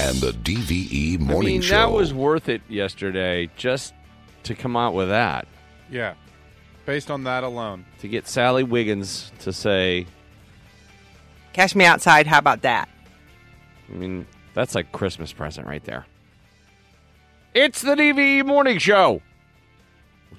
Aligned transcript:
and 0.00 0.16
the 0.18 0.32
DVE 0.32 1.18
Morning 1.18 1.20
show. 1.20 1.36
I 1.38 1.40
mean, 1.40 1.60
Show. 1.62 1.76
that 1.76 1.90
was 1.90 2.14
worth 2.14 2.48
it 2.48 2.62
yesterday 2.68 3.50
just 3.56 3.94
to 4.44 4.54
come 4.54 4.76
out 4.76 4.94
with 4.94 5.08
that. 5.08 5.48
Yeah. 5.90 6.14
Based 6.86 7.10
on 7.10 7.24
that 7.24 7.44
alone. 7.44 7.84
To 8.00 8.08
get 8.08 8.28
Sally 8.28 8.62
Wiggins 8.62 9.32
to 9.40 9.52
say, 9.52 10.06
Cash 11.52 11.74
me 11.74 11.84
outside. 11.84 12.26
How 12.26 12.38
about 12.38 12.62
that? 12.62 12.88
I 13.90 13.94
mean, 13.94 14.26
that's 14.54 14.74
like 14.74 14.92
Christmas 14.92 15.32
present 15.32 15.66
right 15.66 15.82
there. 15.84 16.06
It's 17.54 17.82
the 17.82 17.94
DVE 17.94 18.46
Morning 18.46 18.78
Show. 18.78 19.22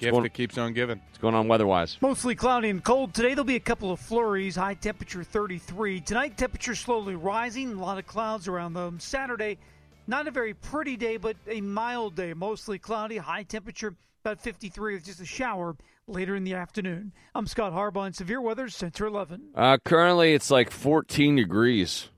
Gift 0.00 0.12
going- 0.12 0.22
that 0.24 0.34
keeps 0.34 0.58
on 0.58 0.72
giving. 0.72 0.98
What's 0.98 1.18
going 1.18 1.34
on 1.34 1.46
weather-wise? 1.48 1.98
Mostly 2.00 2.34
cloudy 2.34 2.70
and 2.70 2.82
cold 2.82 3.14
today. 3.14 3.30
There'll 3.30 3.44
be 3.44 3.56
a 3.56 3.60
couple 3.60 3.92
of 3.92 4.00
flurries. 4.00 4.56
High 4.56 4.74
temperature 4.74 5.22
33. 5.22 6.00
Tonight, 6.00 6.36
temperature 6.36 6.74
slowly 6.74 7.14
rising. 7.14 7.74
A 7.74 7.80
lot 7.80 7.98
of 7.98 8.06
clouds 8.06 8.48
around 8.48 8.72
them. 8.72 8.98
Saturday, 8.98 9.58
not 10.06 10.26
a 10.26 10.30
very 10.30 10.54
pretty 10.54 10.96
day, 10.96 11.16
but 11.16 11.36
a 11.46 11.60
mild 11.60 12.14
day. 12.16 12.34
Mostly 12.34 12.78
cloudy. 12.78 13.18
High 13.18 13.42
temperature 13.42 13.94
about 14.24 14.40
53 14.40 14.94
with 14.94 15.04
just 15.04 15.20
a 15.20 15.24
shower 15.26 15.76
later 16.06 16.34
in 16.34 16.44
the 16.44 16.54
afternoon. 16.54 17.12
I'm 17.34 17.46
Scott 17.46 17.72
Harbaugh 17.72 18.06
in 18.06 18.12
Severe 18.12 18.40
Weather 18.40 18.68
Center 18.68 19.06
11. 19.06 19.50
Uh, 19.54 19.78
currently, 19.84 20.34
it's 20.34 20.50
like 20.50 20.70
14 20.70 21.36
degrees. 21.36 22.08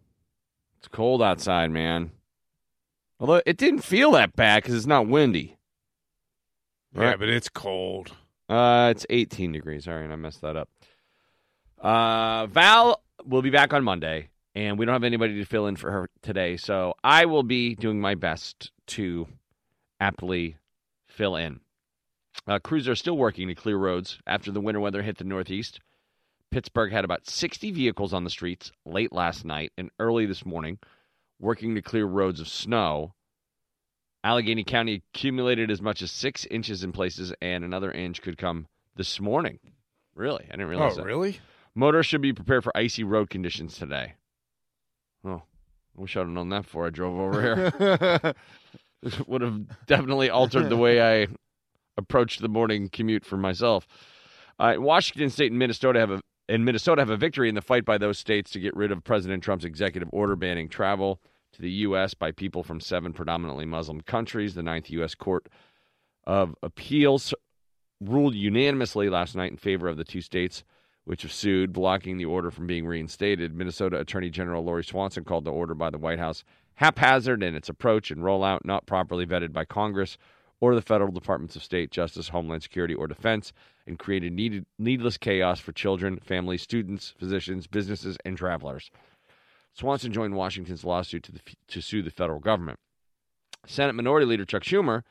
It's 0.79 0.89
cold 0.89 1.23
outside, 1.23 1.71
man. 1.71 2.13
Although 3.21 3.43
it 3.47 3.57
didn't 3.57 3.83
feel 3.85 4.11
that 4.13 4.35
bad 4.35 4.63
because 4.63 4.75
it's 4.75 4.87
not 4.87 5.07
windy. 5.07 5.57
Yeah, 6.95 7.03
Right. 7.11 7.19
but 7.19 7.29
it's 7.29 7.49
cold. 7.49 8.13
Uh, 8.49 8.89
it's 8.95 9.07
18 9.09 9.53
degrees. 9.53 9.89
All 9.89 9.95
right, 9.95 10.11
I 10.11 10.17
messed 10.17 10.43
that 10.43 10.57
up. 10.57 10.69
Uh, 11.81 12.47
Val 12.47 13.03
will 13.25 13.43
be 13.43 13.51
back 13.51 13.73
on 13.73 13.83
Monday, 13.83 14.29
and 14.55 14.79
we 14.79 14.85
don't 14.87 14.93
have 14.95 15.05
anybody 15.05 15.37
to 15.37 15.45
fill 15.45 15.67
in 15.67 15.77
for 15.77 15.91
her 15.91 16.11
today, 16.23 16.57
so 16.57 16.95
I 17.03 17.25
will 17.25 17.43
be 17.43 17.75
doing 17.75 18.01
my 18.01 18.15
best 18.15 18.71
to 18.89 19.27
aptly 20.01 20.57
fill 21.09 21.37
in. 21.37 21.61
Uh, 22.47 22.59
crews 22.59 22.89
are 22.89 22.95
still 22.95 23.17
working 23.17 23.49
to 23.49 23.55
clear 23.55 23.77
roads 23.77 24.19
after 24.27 24.51
the 24.51 24.61
winter 24.61 24.81
weather 24.81 25.03
hit 25.03 25.19
the 25.19 25.25
Northeast. 25.25 25.81
Pittsburgh 26.51 26.93
had 26.93 27.05
about 27.05 27.27
60 27.29 27.71
vehicles 27.71 28.13
on 28.13 28.25
the 28.25 28.31
streets 28.31 28.71
late 28.85 29.13
last 29.13 29.45
night 29.45 29.73
and 29.79 29.91
early 29.99 30.27
this 30.27 30.45
morning, 30.45 30.79
working 31.41 31.75
to 31.75 31.83
clear 31.83 32.05
roads 32.05 32.41
of 32.41 32.49
snow. 32.49 33.15
Allegheny 34.25 34.65
County 34.65 35.03
accumulated 35.15 35.71
as 35.71 35.83
much 35.83 36.03
as 36.03 36.11
six 36.11 36.47
inches 36.47 36.85
in 36.85 36.93
places, 36.93 37.33
and 37.43 37.65
another 37.65 37.91
inch 37.91 38.23
could 38.23 38.39
come 38.39 38.67
this 38.97 39.21
morning. 39.21 39.59
Really? 40.15 40.45
I 40.49 40.53
didn't 40.53 40.69
realize 40.69 40.93
Oh, 40.93 40.97
that. 40.97 41.05
really? 41.07 41.39
Motorists 41.75 42.11
should 42.11 42.23
be 42.23 42.33
prepared 42.33 42.63
for 42.63 42.77
icy 42.77 43.03
road 43.03 43.31
conditions 43.31 43.77
today. 43.79 44.15
Oh, 45.25 45.43
I 45.97 46.01
wish 46.01 46.17
I'd 46.17 46.21
have 46.21 46.29
known 46.29 46.51
that 46.51 46.65
before 46.65 46.87
I 46.87 46.91
drove 46.91 47.19
over 47.19 47.43
here. 47.43 48.35
Would 49.27 49.43
have 49.43 49.87
definitely 49.87 50.31
altered 50.31 50.69
the 50.69 50.77
way 50.77 51.23
I 51.23 51.27
approached 51.97 52.41
the 52.41 52.49
morning 52.49 52.89
commute 52.89 53.25
for 53.25 53.37
myself. 53.37 53.87
Uh, 54.59 54.75
Washington 54.79 55.29
State 55.31 55.51
and 55.51 55.59
Minnesota 55.59 55.99
have 55.99 56.11
a 56.11 56.21
and 56.49 56.65
Minnesota 56.65 57.01
have 57.01 57.11
a 57.11 57.17
victory 57.17 57.49
in 57.49 57.55
the 57.55 57.63
fight 57.63 57.85
by 57.85 57.99
those 57.99 58.19
states 58.19 58.51
to 58.51 58.61
get 58.61 58.77
rid 58.77 58.93
of 58.93 59.03
President 59.03 59.43
Trump's 59.43 59.65
executive 59.65 60.09
order 60.13 60.37
banning 60.37 60.69
travel 60.69 61.21
to 61.53 61.63
the 61.63 61.71
U.S. 61.71 62.15
by 62.15 62.33
people 62.33 62.63
from 62.63 62.81
seven 62.81 63.13
predominantly 63.13 63.65
Muslim 63.65 64.01
countries. 64.01 64.55
The 64.55 64.63
Ninth 64.63 64.91
U.S. 64.91 65.15
Court 65.15 65.49
of 66.25 66.55
Appeals 66.63 67.35
ruled 68.01 68.35
unanimously 68.35 69.09
last 69.09 69.37
night 69.37 69.51
in 69.51 69.57
favor 69.57 69.89
of 69.89 69.97
the 69.97 70.05
two 70.05 70.21
states 70.21 70.65
which 71.05 71.23
have 71.23 71.33
sued, 71.33 71.73
blocking 71.73 72.17
the 72.17 72.25
order 72.25 72.51
from 72.51 72.67
being 72.67 72.87
reinstated. 72.87 73.55
Minnesota 73.55 73.99
Attorney 73.99 74.31
General 74.31 74.65
Lori 74.65 74.85
Swanson 74.85 75.25
called 75.25 75.45
the 75.45 75.51
order 75.51 75.75
by 75.75 75.91
the 75.91 75.99
White 75.99 76.21
House 76.21 76.45
haphazard 76.75 77.43
in 77.43 77.55
its 77.55 77.69
approach 77.69 78.11
and 78.11 78.23
rollout, 78.23 78.65
not 78.65 78.87
properly 78.87 79.27
vetted 79.27 79.53
by 79.53 79.65
Congress 79.65 80.17
or 80.61 80.77
the 80.77 80.81
federal 80.81 81.11
departments 81.11 81.57
of 81.57 81.63
state, 81.65 81.91
justice, 81.91 82.29
homeland 82.29 82.63
security, 82.63 82.95
or 82.95 83.09
defense, 83.09 83.53
and 83.89 83.99
created 83.99 84.33
needless 84.79 85.19
chaos 85.19 85.59
for 85.59 85.73
children, 85.73 86.21
families, 86.23 86.63
students, 86.63 87.13
physicians, 87.19 87.67
businesses, 87.67 88.17
and 88.25 88.39
travelers. 88.39 88.89
Swanson 89.75 90.13
joined 90.13 90.35
Washington's 90.35 90.85
lawsuit 90.85 91.23
to, 91.25 91.33
the, 91.33 91.41
to 91.69 91.81
sue 91.81 92.03
the 92.03 92.11
federal 92.11 92.41
government. 92.41 92.79
Senate 93.67 93.95
Minority 93.95 94.27
Leader 94.27 94.45
Chuck 94.45 94.63
Schumer 94.63 95.03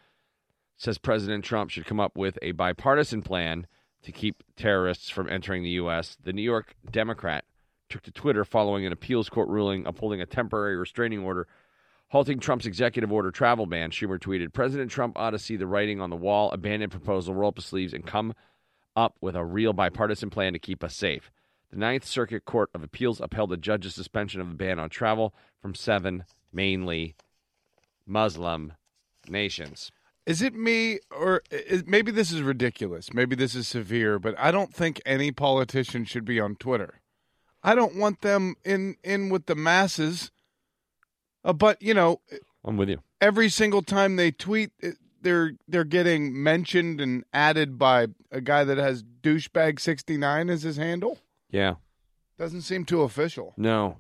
says 0.78 0.98
President 0.98 1.44
Trump 1.44 1.70
should 1.70 1.86
come 1.86 2.00
up 2.00 2.18
with 2.18 2.38
a 2.42 2.52
bipartisan 2.52 3.22
plan 3.22 3.68
to 4.04 4.12
keep 4.12 4.44
terrorists 4.56 5.10
from 5.10 5.30
entering 5.30 5.64
the 5.64 5.70
U.S. 5.72 6.18
The 6.24 6.34
New 6.34 6.42
York 6.42 6.76
Democrat 6.90 7.46
took 7.90 8.02
to 8.04 8.12
Twitter 8.12 8.44
following 8.46 8.86
an 8.86 8.94
appeals 8.94 9.30
court 9.30 9.48
ruling 9.50 9.86
upholding 9.86 10.22
a 10.22 10.26
temporary 10.26 10.76
restraining 10.76 11.24
order 11.24 11.48
halting 12.10 12.40
Trump's 12.40 12.66
executive 12.66 13.12
order 13.12 13.32
travel 13.32 13.66
ban. 13.66 13.90
Schumer 13.90 14.20
tweeted 14.20 14.54
President 14.54 14.92
Trump 14.92 15.18
ought 15.18 15.32
to 15.32 15.40
see 15.40 15.56
the 15.56 15.68
writing 15.68 16.02
on 16.02 16.10
the 16.10 16.16
wall, 16.16 16.52
abandon 16.52 16.90
proposal, 16.90 17.34
roll 17.34 17.50
up 17.50 17.58
his 17.58 17.66
sleeves, 17.66 17.94
and 17.94 18.06
come 18.06 18.34
up 18.96 19.16
with 19.22 19.36
a 19.36 19.46
real 19.46 19.72
bipartisan 19.72 20.30
plan 20.30 20.54
to 20.54 20.60
keep 20.60 20.84
us 20.84 20.96
safe. 20.96 21.32
The 21.72 21.78
Ninth 21.78 22.06
Circuit 22.06 22.44
Court 22.44 22.70
of 22.74 22.84
Appeals 22.84 23.22
upheld 23.22 23.54
a 23.54 23.58
judge's 23.58 23.96
suspension 23.96 24.42
of 24.42 24.50
the 24.50 24.56
ban 24.56 24.78
on 24.78 24.90
travel 24.90 25.34
from 25.62 25.74
seven 25.74 26.26
mainly 26.52 27.16
Muslim 28.06 28.74
nations. 29.30 29.92
Is 30.26 30.42
it 30.42 30.54
me, 30.54 31.00
or 31.10 31.42
is, 31.50 31.86
maybe 31.88 32.12
this 32.12 32.32
is 32.32 32.42
ridiculous? 32.42 33.14
Maybe 33.14 33.36
this 33.36 33.56
is 33.56 33.68
severe, 33.68 34.20
but 34.20 34.36
I 34.38 34.52
don't 34.52 34.74
think 34.74 35.02
any 35.06 35.32
politician 35.32 36.06
should 36.06 36.26
be 36.26 36.40
on 36.40 36.56
Twitter. 36.58 37.02
I 37.64 37.74
don't 37.74 37.96
want 37.96 38.22
them 38.22 38.56
in 38.66 38.96
in 39.04 39.30
with 39.30 39.46
the 39.46 39.56
masses. 39.56 40.32
Uh, 41.44 41.54
but 41.54 41.82
you 41.82 41.94
know, 41.94 42.22
I'm 42.66 42.78
with 42.78 42.90
you. 42.90 43.02
every 43.20 43.50
single 43.50 43.82
time 43.82 44.16
they 44.16 44.32
tweet, 44.32 44.72
they're 45.22 45.54
they're 45.68 45.84
getting 45.84 46.42
mentioned 46.44 47.00
and 47.00 47.24
added 47.34 47.80
by 47.80 48.08
a 48.32 48.42
guy 48.42 48.64
that 48.64 48.78
has 48.78 49.04
douchebag 49.04 49.80
sixty 49.80 50.18
nine 50.18 50.50
as 50.50 50.64
his 50.64 50.78
handle. 50.78 51.20
Yeah. 51.52 51.76
Doesn't 52.38 52.62
seem 52.62 52.86
too 52.86 53.02
official. 53.04 53.54
No. 53.58 53.98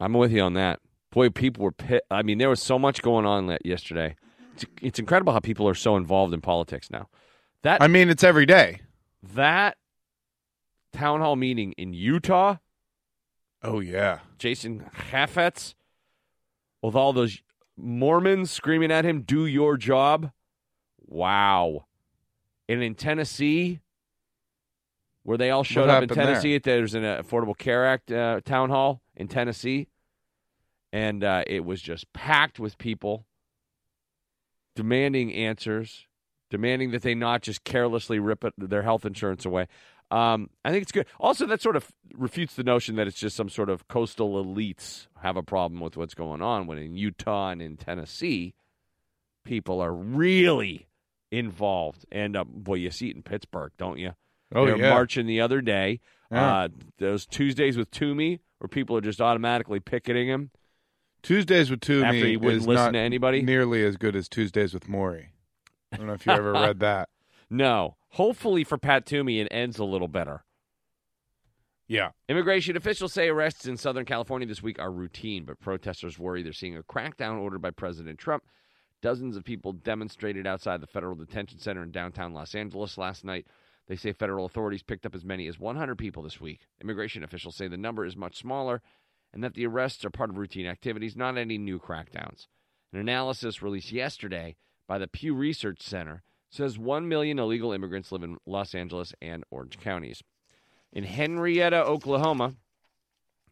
I'm 0.00 0.14
with 0.14 0.32
you 0.32 0.40
on 0.42 0.54
that. 0.54 0.80
Boy, 1.10 1.28
people 1.28 1.62
were 1.62 1.72
pit. 1.72 2.02
I 2.10 2.22
mean, 2.22 2.38
there 2.38 2.48
was 2.48 2.60
so 2.62 2.78
much 2.78 3.02
going 3.02 3.26
on 3.26 3.56
yesterday. 3.64 4.16
It's, 4.54 4.64
it's 4.80 4.98
incredible 4.98 5.32
how 5.32 5.40
people 5.40 5.68
are 5.68 5.74
so 5.74 5.96
involved 5.96 6.34
in 6.34 6.40
politics 6.40 6.90
now. 6.90 7.08
That 7.62 7.80
I 7.80 7.86
mean, 7.86 8.08
it's 8.08 8.24
every 8.24 8.46
day. 8.46 8.80
that 9.34 9.76
town 10.92 11.20
hall 11.20 11.36
meeting 11.36 11.72
in 11.72 11.92
Utah, 11.94 12.56
Oh 13.62 13.78
yeah, 13.78 14.18
Jason 14.38 14.90
Chaffetz, 15.10 15.74
with 16.82 16.96
all 16.96 17.12
those 17.12 17.40
Mormons 17.76 18.50
screaming 18.50 18.90
at 18.90 19.04
him, 19.04 19.22
"Do 19.22 19.46
your 19.46 19.76
job!" 19.76 20.32
Wow. 21.06 21.84
And 22.68 22.82
in 22.82 22.94
Tennessee, 22.96 23.80
where 25.24 25.38
they 25.38 25.50
all 25.50 25.64
showed 25.64 25.88
up 25.88 26.02
in 26.02 26.08
happened 26.08 26.10
there? 26.10 26.26
Tennessee, 26.26 26.58
there's 26.58 26.94
an 26.94 27.02
Affordable 27.02 27.56
Care 27.56 27.86
Act 27.86 28.10
uh, 28.10 28.40
town 28.44 28.70
hall 28.70 29.02
in 29.16 29.28
Tennessee, 29.28 29.88
and 30.92 31.22
uh, 31.22 31.44
it 31.46 31.64
was 31.64 31.80
just 31.80 32.12
packed 32.12 32.58
with 32.58 32.78
people 32.78 33.26
demanding 34.74 35.32
answers, 35.32 36.06
demanding 36.50 36.90
that 36.92 37.02
they 37.02 37.14
not 37.14 37.42
just 37.42 37.64
carelessly 37.64 38.18
rip 38.18 38.44
it, 38.44 38.54
their 38.58 38.82
health 38.82 39.04
insurance 39.04 39.44
away. 39.44 39.66
Um, 40.10 40.50
I 40.62 40.70
think 40.70 40.82
it's 40.82 40.92
good. 40.92 41.06
Also, 41.18 41.46
that 41.46 41.62
sort 41.62 41.74
of 41.74 41.90
refutes 42.14 42.54
the 42.54 42.62
notion 42.62 42.96
that 42.96 43.06
it's 43.06 43.18
just 43.18 43.34
some 43.34 43.48
sort 43.48 43.70
of 43.70 43.88
coastal 43.88 44.44
elites 44.44 45.06
have 45.22 45.38
a 45.38 45.42
problem 45.42 45.80
with 45.80 45.96
what's 45.96 46.14
going 46.14 46.42
on. 46.42 46.66
When 46.66 46.76
in 46.76 46.96
Utah 46.96 47.48
and 47.48 47.62
in 47.62 47.78
Tennessee, 47.78 48.54
people 49.44 49.80
are 49.80 49.94
really 49.94 50.86
involved. 51.30 52.04
And 52.12 52.36
uh, 52.36 52.44
boy, 52.44 52.74
you 52.74 52.90
see 52.90 53.08
it 53.08 53.16
in 53.16 53.22
Pittsburgh, 53.22 53.72
don't 53.78 53.98
you? 53.98 54.12
Oh, 54.54 54.66
They're 54.66 54.76
yeah. 54.78 54.90
marching 54.90 55.26
the 55.26 55.40
other 55.40 55.60
day. 55.60 56.00
Yeah. 56.30 56.54
Uh, 56.56 56.68
those 56.98 57.26
Tuesdays 57.26 57.76
with 57.76 57.90
Toomey, 57.90 58.40
where 58.58 58.68
people 58.68 58.96
are 58.96 59.00
just 59.02 59.20
automatically 59.20 59.80
picketing 59.80 60.28
him. 60.28 60.50
Tuesdays 61.22 61.70
with 61.70 61.80
Toomey 61.80 62.04
After 62.06 62.26
he 62.26 62.36
wouldn't 62.36 62.62
is 62.62 62.66
listen 62.66 62.84
not 62.86 62.92
to 62.92 62.98
anybody? 62.98 63.42
nearly 63.42 63.84
as 63.84 63.96
good 63.96 64.16
as 64.16 64.28
Tuesdays 64.28 64.74
with 64.74 64.88
Morrie. 64.88 65.28
I 65.92 65.96
don't 65.98 66.06
know 66.06 66.14
if 66.14 66.26
you 66.26 66.32
ever 66.32 66.52
read 66.52 66.80
that. 66.80 67.08
No. 67.50 67.96
Hopefully 68.10 68.64
for 68.64 68.78
Pat 68.78 69.06
Toomey, 69.06 69.40
it 69.40 69.48
ends 69.50 69.78
a 69.78 69.84
little 69.84 70.08
better. 70.08 70.42
Yeah. 71.86 72.10
Immigration 72.28 72.76
officials 72.76 73.12
say 73.12 73.28
arrests 73.28 73.66
in 73.66 73.76
Southern 73.76 74.04
California 74.04 74.48
this 74.48 74.62
week 74.62 74.78
are 74.78 74.90
routine, 74.90 75.44
but 75.44 75.60
protesters 75.60 76.18
worry 76.18 76.42
they're 76.42 76.52
seeing 76.52 76.76
a 76.76 76.82
crackdown 76.82 77.38
ordered 77.40 77.60
by 77.60 77.70
President 77.70 78.18
Trump. 78.18 78.44
Dozens 79.02 79.36
of 79.36 79.44
people 79.44 79.72
demonstrated 79.72 80.46
outside 80.46 80.80
the 80.80 80.86
federal 80.86 81.14
detention 81.16 81.58
center 81.58 81.82
in 81.82 81.90
downtown 81.90 82.32
Los 82.32 82.54
Angeles 82.54 82.96
last 82.96 83.24
night. 83.24 83.46
They 83.88 83.96
say 83.96 84.12
federal 84.12 84.46
authorities 84.46 84.82
picked 84.82 85.06
up 85.06 85.14
as 85.14 85.24
many 85.24 85.46
as 85.48 85.58
100 85.58 85.96
people 85.98 86.22
this 86.22 86.40
week. 86.40 86.66
Immigration 86.80 87.24
officials 87.24 87.56
say 87.56 87.68
the 87.68 87.76
number 87.76 88.04
is 88.04 88.16
much 88.16 88.38
smaller 88.38 88.80
and 89.32 89.42
that 89.42 89.54
the 89.54 89.66
arrests 89.66 90.04
are 90.04 90.10
part 90.10 90.30
of 90.30 90.38
routine 90.38 90.66
activities, 90.66 91.16
not 91.16 91.38
any 91.38 91.58
new 91.58 91.78
crackdowns. 91.78 92.46
An 92.92 93.00
analysis 93.00 93.62
released 93.62 93.92
yesterday 93.92 94.56
by 94.86 94.98
the 94.98 95.08
Pew 95.08 95.34
Research 95.34 95.82
Center 95.82 96.22
says 96.50 96.78
1 96.78 97.08
million 97.08 97.38
illegal 97.38 97.72
immigrants 97.72 98.12
live 98.12 98.22
in 98.22 98.36
Los 98.44 98.74
Angeles 98.74 99.14
and 99.22 99.42
Orange 99.50 99.78
counties. 99.78 100.22
In 100.92 101.04
Henrietta, 101.04 101.82
Oklahoma, 101.82 102.54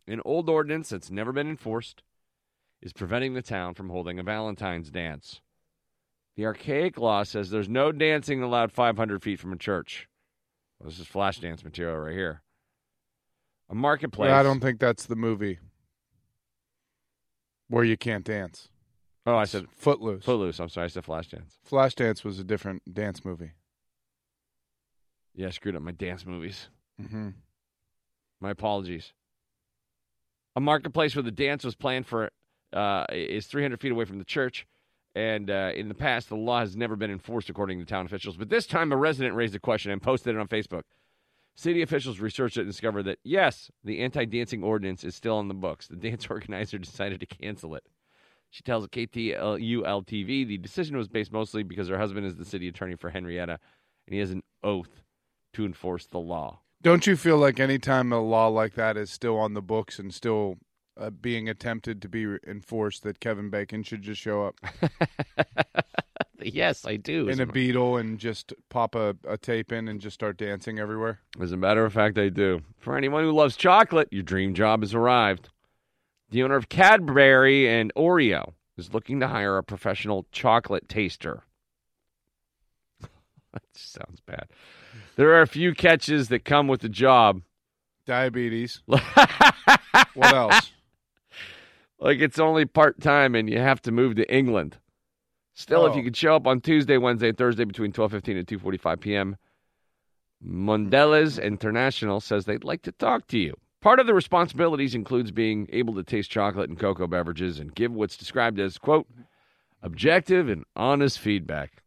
an 0.06 0.20
old 0.26 0.50
ordinance 0.50 0.90
that's 0.90 1.10
never 1.10 1.32
been 1.32 1.48
enforced 1.48 2.02
is 2.82 2.92
preventing 2.92 3.32
the 3.32 3.42
town 3.42 3.72
from 3.72 3.88
holding 3.88 4.18
a 4.18 4.22
Valentine's 4.22 4.90
dance. 4.90 5.40
The 6.36 6.44
archaic 6.44 6.98
law 6.98 7.22
says 7.22 7.48
there's 7.48 7.68
no 7.68 7.92
dancing 7.92 8.42
allowed 8.42 8.72
500 8.72 9.22
feet 9.22 9.40
from 9.40 9.52
a 9.52 9.58
church. 9.58 10.08
Well, 10.80 10.88
this 10.88 10.98
is 10.98 11.06
Flashdance 11.06 11.62
material 11.62 11.98
right 11.98 12.14
here. 12.14 12.42
A 13.68 13.74
marketplace. 13.74 14.30
Yeah, 14.30 14.40
I 14.40 14.42
don't 14.42 14.60
think 14.60 14.80
that's 14.80 15.06
the 15.06 15.16
movie 15.16 15.58
where 17.68 17.84
you 17.84 17.96
can't 17.96 18.24
dance. 18.24 18.68
Oh, 19.26 19.36
I 19.36 19.44
said 19.44 19.66
Footloose. 19.70 20.24
Footloose. 20.24 20.58
I'm 20.58 20.68
sorry, 20.68 20.86
I 20.86 20.88
said 20.88 21.04
Flashdance. 21.04 21.58
Flashdance 21.70 22.24
was 22.24 22.38
a 22.38 22.44
different 22.44 22.82
dance 22.92 23.24
movie. 23.24 23.52
Yeah, 25.34 25.48
I 25.48 25.50
screwed 25.50 25.76
up 25.76 25.82
my 25.82 25.92
dance 25.92 26.26
movies. 26.26 26.68
Mm-hmm. 27.00 27.28
My 28.40 28.50
apologies. 28.50 29.12
A 30.56 30.60
marketplace 30.60 31.14
where 31.14 31.22
the 31.22 31.30
dance 31.30 31.62
was 31.62 31.76
planned 31.76 32.06
for 32.06 32.30
uh, 32.72 33.04
is 33.12 33.46
300 33.46 33.80
feet 33.80 33.92
away 33.92 34.04
from 34.04 34.18
the 34.18 34.24
church. 34.24 34.66
And 35.14 35.50
uh, 35.50 35.72
in 35.74 35.88
the 35.88 35.94
past, 35.94 36.28
the 36.28 36.36
law 36.36 36.60
has 36.60 36.76
never 36.76 36.94
been 36.94 37.10
enforced, 37.10 37.50
according 37.50 37.80
to 37.80 37.84
town 37.84 38.06
officials. 38.06 38.36
But 38.36 38.48
this 38.48 38.66
time, 38.66 38.92
a 38.92 38.96
resident 38.96 39.34
raised 39.34 39.54
a 39.54 39.58
question 39.58 39.90
and 39.90 40.00
posted 40.00 40.36
it 40.36 40.38
on 40.38 40.46
Facebook. 40.46 40.82
City 41.56 41.82
officials 41.82 42.20
researched 42.20 42.56
it 42.56 42.62
and 42.62 42.70
discovered 42.70 43.02
that, 43.02 43.18
yes, 43.24 43.70
the 43.82 44.00
anti 44.00 44.24
dancing 44.24 44.62
ordinance 44.62 45.02
is 45.02 45.16
still 45.16 45.36
on 45.36 45.48
the 45.48 45.54
books. 45.54 45.88
The 45.88 45.96
dance 45.96 46.26
organizer 46.30 46.78
decided 46.78 47.20
to 47.20 47.26
cancel 47.26 47.74
it. 47.74 47.84
She 48.50 48.62
tells 48.62 48.86
KTUL 48.88 50.06
TV 50.06 50.46
the 50.46 50.58
decision 50.58 50.96
was 50.96 51.08
based 51.08 51.32
mostly 51.32 51.62
because 51.62 51.88
her 51.88 51.98
husband 51.98 52.26
is 52.26 52.36
the 52.36 52.44
city 52.44 52.68
attorney 52.68 52.96
for 52.96 53.10
Henrietta, 53.10 53.58
and 54.06 54.14
he 54.14 54.18
has 54.18 54.32
an 54.32 54.42
oath 54.62 55.02
to 55.52 55.64
enforce 55.64 56.06
the 56.06 56.18
law. 56.18 56.60
Don't 56.82 57.06
you 57.06 57.16
feel 57.16 57.36
like 57.36 57.60
anytime 57.60 58.12
a 58.12 58.20
law 58.20 58.48
like 58.48 58.74
that 58.74 58.96
is 58.96 59.10
still 59.10 59.38
on 59.38 59.54
the 59.54 59.62
books 59.62 59.98
and 59.98 60.14
still 60.14 60.56
uh, 61.00 61.10
being 61.10 61.48
attempted 61.48 62.02
to 62.02 62.08
be 62.08 62.36
enforced, 62.46 63.02
that 63.02 63.20
Kevin 63.20 63.50
Bacon 63.50 63.82
should 63.82 64.02
just 64.02 64.20
show 64.20 64.44
up 64.44 64.60
yes, 66.42 66.84
I 66.84 66.96
do. 66.96 67.28
in 67.28 67.40
a 67.40 67.46
beetle 67.46 67.96
and 67.96 68.18
just 68.18 68.52
pop 68.68 68.94
a, 68.94 69.16
a 69.26 69.36
tape 69.38 69.72
in 69.72 69.88
and 69.88 70.00
just 70.00 70.14
start 70.14 70.36
dancing 70.36 70.78
everywhere? 70.78 71.20
as 71.40 71.52
a 71.52 71.56
matter 71.56 71.84
of 71.84 71.92
fact, 71.92 72.18
I 72.18 72.28
do. 72.28 72.60
For 72.78 72.96
anyone 72.96 73.24
who 73.24 73.32
loves 73.32 73.56
chocolate, 73.56 74.08
your 74.10 74.22
dream 74.22 74.54
job 74.54 74.82
has 74.82 74.94
arrived. 74.94 75.48
The 76.30 76.42
owner 76.42 76.56
of 76.56 76.68
Cadbury 76.68 77.68
and 77.68 77.92
Oreo 77.94 78.52
is 78.76 78.94
looking 78.94 79.20
to 79.20 79.28
hire 79.28 79.56
a 79.56 79.62
professional 79.62 80.26
chocolate 80.32 80.88
taster. 80.88 81.42
that 83.00 83.62
sounds 83.74 84.20
bad. 84.20 84.48
There 85.16 85.30
are 85.30 85.42
a 85.42 85.46
few 85.46 85.74
catches 85.74 86.28
that 86.28 86.44
come 86.44 86.68
with 86.68 86.80
the 86.80 86.88
job. 86.88 87.42
Diabetes. 88.06 88.80
what 88.86 90.34
else? 90.34 90.72
Like 92.00 92.18
it's 92.20 92.38
only 92.38 92.64
part 92.64 93.00
time 93.00 93.34
and 93.34 93.48
you 93.48 93.58
have 93.58 93.80
to 93.82 93.92
move 93.92 94.16
to 94.16 94.34
England. 94.34 94.78
Still, 95.54 95.84
if 95.86 95.92
Oh. 95.92 95.96
you 95.96 96.02
could 96.02 96.16
show 96.16 96.34
up 96.34 96.46
on 96.46 96.60
Tuesday, 96.60 96.96
Wednesday, 96.96 97.28
and 97.28 97.38
Thursday 97.38 97.64
between 97.64 97.92
twelve 97.92 98.12
fifteen 98.12 98.36
and 98.36 98.48
two 98.48 98.58
forty 98.58 98.78
five 98.78 99.00
p.m., 99.00 99.36
Mondelez 100.44 101.42
International 101.42 102.20
says 102.20 102.44
they'd 102.44 102.64
like 102.64 102.82
to 102.82 102.92
talk 102.92 103.26
to 103.28 103.38
you. 103.38 103.54
Part 103.82 103.98
of 104.00 104.06
the 104.06 104.14
responsibilities 104.14 104.94
includes 104.94 105.30
being 105.32 105.68
able 105.72 105.94
to 105.94 106.02
taste 106.02 106.30
chocolate 106.30 106.68
and 106.70 106.78
cocoa 106.78 107.06
beverages 107.06 107.58
and 107.58 107.74
give 107.74 107.92
what's 107.92 108.16
described 108.16 108.58
as 108.58 108.78
quote 108.78 109.06
objective 109.82 110.48
and 110.48 110.64
honest 110.76 111.18
feedback. 111.18 111.82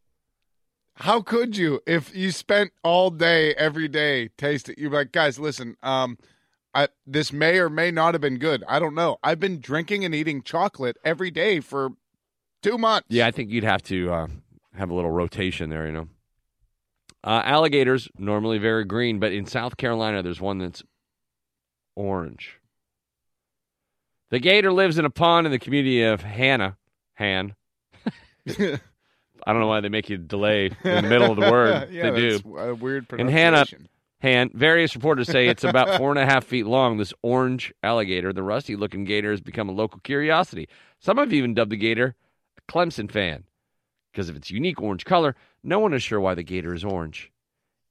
How 0.98 1.21
could 1.21 1.57
you 1.57 1.81
if 1.88 2.15
you 2.15 2.31
spent 2.31 2.71
all 2.83 3.10
day 3.10 3.54
every 3.56 3.88
day 3.88 4.30
tasting? 4.38 4.75
You're 4.77 4.92
like, 4.92 5.12
guys, 5.12 5.39
listen. 5.39 5.75
Um, 5.81 6.18
I, 6.75 6.88
this 7.06 7.31
may 7.31 7.60
or 7.60 7.70
may 7.70 7.92
not 7.92 8.14
have 8.14 8.22
been 8.22 8.38
good. 8.40 8.64
I 8.68 8.80
don't 8.80 8.96
know. 8.96 9.18
I've 9.24 9.40
been 9.40 9.60
drinking 9.60 10.06
and 10.06 10.16
eating 10.16 10.42
chocolate 10.42 10.98
every 11.04 11.30
day 11.30 11.60
for 11.60 11.90
two 12.64 12.78
months. 12.78 13.08
Yeah, 13.10 13.28
I 13.28 13.31
think 13.31 13.52
you'd 13.52 13.64
have 13.64 13.84
to 13.84 14.12
uh, 14.12 14.28
have 14.75 14.90
a 14.90 14.94
little 14.94 15.12
rotation 15.12 15.70
there, 15.70 15.86
you 15.86 15.92
know. 15.92 16.08
Uh, 17.24 17.42
alligators 17.46 18.10
normally 18.18 18.58
very 18.58 18.84
green, 18.84 19.20
but 19.20 19.31
in 19.31 19.46
South 19.46 19.78
Carolina, 19.78 20.22
there's 20.24 20.42
one 20.42 20.58
that's 20.58 20.84
orange. 21.96 22.60
The 24.30 24.40
gator 24.40 24.74
lives 24.74 24.98
in 24.98 25.06
a 25.06 25.10
pond 25.10 25.46
in 25.46 25.52
the 25.52 25.60
community 25.60 26.02
of 26.02 26.22
Hannah. 26.22 26.78
Han. 27.16 27.56
I 29.46 29.52
don't 29.52 29.60
know 29.60 29.68
why 29.68 29.81
they 29.81 29.90
make 29.90 30.10
you 30.10 30.18
delay 30.18 30.68
in 30.84 31.04
the 31.04 31.10
middle 31.10 31.30
of 31.31 31.38
the 31.38 31.52
word. 31.52 31.90
yeah, 31.92 32.10
they 32.12 32.30
do. 32.40 32.58
A 32.58 32.74
weird 32.74 33.06
And 33.12 33.30
Hannah- 33.30 33.66
pronunciation. 34.24 34.50
Han. 34.50 34.60
Various 34.60 34.96
reporters 34.96 35.28
say 35.28 35.48
it's 35.48 35.64
about 35.64 35.98
four 35.98 36.10
and 36.10 36.20
a 36.20 36.25
half 36.25 36.46
feet 36.46 36.66
long. 36.66 36.98
This 36.98 37.14
orange 37.22 37.74
alligator, 37.84 38.34
the 38.34 38.44
rusty-looking 38.44 39.04
gator, 39.06 39.31
has 39.31 39.42
become 39.42 39.70
a 39.70 39.74
local 39.74 40.00
curiosity. 40.00 40.68
Some 41.00 41.18
have 41.18 41.34
even 41.34 41.54
dubbed 41.54 41.72
the 41.72 41.78
gator 41.78 42.16
a 42.58 42.72
Clemson 42.72 43.12
fan 43.12 43.44
because 44.12 44.30
of 44.30 44.36
its 44.36 44.52
unique 44.52 44.81
orange 44.81 45.06
color. 45.06 45.36
No 45.64 45.80
one 45.80 45.94
is 45.94 46.04
sure 46.04 46.20
why 46.20 46.36
the 46.36 46.44
gator 46.44 46.74
is 46.74 46.84
orange 46.84 47.31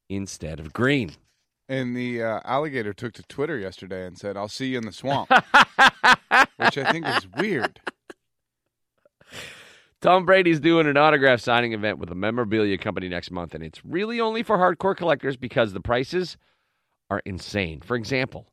instead 0.08 0.60
of 0.60 0.72
green. 0.72 1.12
And 1.68 1.96
the 1.96 2.22
uh, 2.22 2.40
alligator 2.44 2.92
took 2.92 3.14
to 3.14 3.22
Twitter 3.22 3.56
yesterday 3.56 4.06
and 4.06 4.18
said, 4.18 4.36
"I'll 4.36 4.48
see 4.48 4.66
you 4.66 4.78
in 4.78 4.84
the 4.84 4.92
swamp," 4.92 5.30
which 6.56 6.76
I 6.76 6.90
think 6.90 7.06
is 7.06 7.26
weird. 7.36 7.80
Tom 10.02 10.26
Brady's 10.26 10.58
doing 10.58 10.88
an 10.88 10.96
autograph 10.96 11.40
signing 11.40 11.74
event 11.74 11.98
with 11.98 12.10
a 12.10 12.14
memorabilia 12.16 12.76
company 12.76 13.08
next 13.08 13.30
month, 13.30 13.54
and 13.54 13.62
it's 13.62 13.84
really 13.84 14.20
only 14.20 14.42
for 14.42 14.58
hardcore 14.58 14.96
collectors 14.96 15.36
because 15.36 15.72
the 15.72 15.80
prices 15.80 16.36
are 17.08 17.22
insane. 17.24 17.80
For 17.80 17.94
example, 17.94 18.48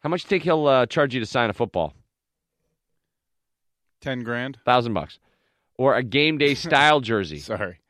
how 0.00 0.10
much 0.10 0.22
do 0.22 0.26
you 0.26 0.28
think 0.28 0.42
he'll 0.44 0.66
uh, 0.66 0.84
charge 0.84 1.14
you 1.14 1.20
to 1.20 1.26
sign 1.26 1.48
a 1.48 1.54
football? 1.54 1.94
Ten 4.02 4.22
grand. 4.24 4.58
Thousand 4.66 4.92
bucks, 4.92 5.18
or 5.78 5.94
a 5.94 6.02
game 6.02 6.36
day 6.36 6.54
style 6.54 7.00
jersey, 7.00 7.38
Sorry, 7.38 7.80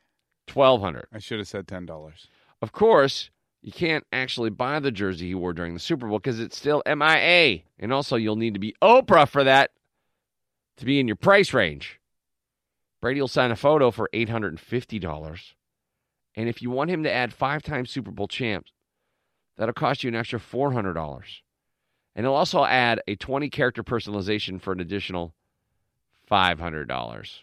twelve 0.47 0.81
hundred. 0.81 1.07
I 1.13 1.19
should 1.19 1.41
have 1.41 1.49
said 1.49 1.67
ten 1.67 1.85
dollars. 1.85 2.29
Of 2.61 2.71
course, 2.71 3.31
you 3.61 3.73
can't 3.73 4.05
actually 4.13 4.51
buy 4.51 4.79
the 4.79 4.93
jersey 4.93 5.27
he 5.27 5.35
wore 5.35 5.53
during 5.53 5.75
the 5.75 5.81
Super 5.81 6.07
Bowl 6.07 6.21
because 6.21 6.39
it's 6.39 6.57
still 6.57 6.81
MIA, 6.87 7.63
and 7.81 7.93
also 7.93 8.15
you'll 8.15 8.37
need 8.37 8.55
to 8.55 8.61
be 8.61 8.77
Oprah 8.81 9.27
for 9.27 9.43
that 9.43 9.73
to 10.77 10.85
be 10.85 11.01
in 11.01 11.09
your 11.09 11.17
price 11.17 11.53
range. 11.53 11.99
Brady 13.03 13.21
will 13.21 13.29
sign 13.29 13.51
a 13.51 13.57
photo 13.57 13.91
for 13.91 14.09
eight 14.15 14.29
hundred 14.31 14.59
and 16.37 16.49
if 16.49 16.63
you 16.63 16.71
want 16.71 16.89
him 16.89 17.03
to 17.03 17.13
add 17.13 17.35
five-time 17.35 17.85
Super 17.85 18.13
Bowl 18.13 18.29
champs, 18.29 18.73
that'll 19.57 19.75
cost 19.75 20.05
you 20.05 20.09
an 20.09 20.15
extra 20.15 20.39
four 20.39 20.73
hundred 20.73 20.95
dollars, 20.95 21.43
and 22.15 22.25
he'll 22.25 22.33
also 22.33 22.65
add 22.65 23.03
a 23.09 23.17
twenty-character 23.17 23.83
personalization 23.83 24.61
for 24.61 24.73
an 24.73 24.81
additional 24.81 25.35
five 26.27 26.61
hundred 26.61 26.87
dollars. 26.87 27.43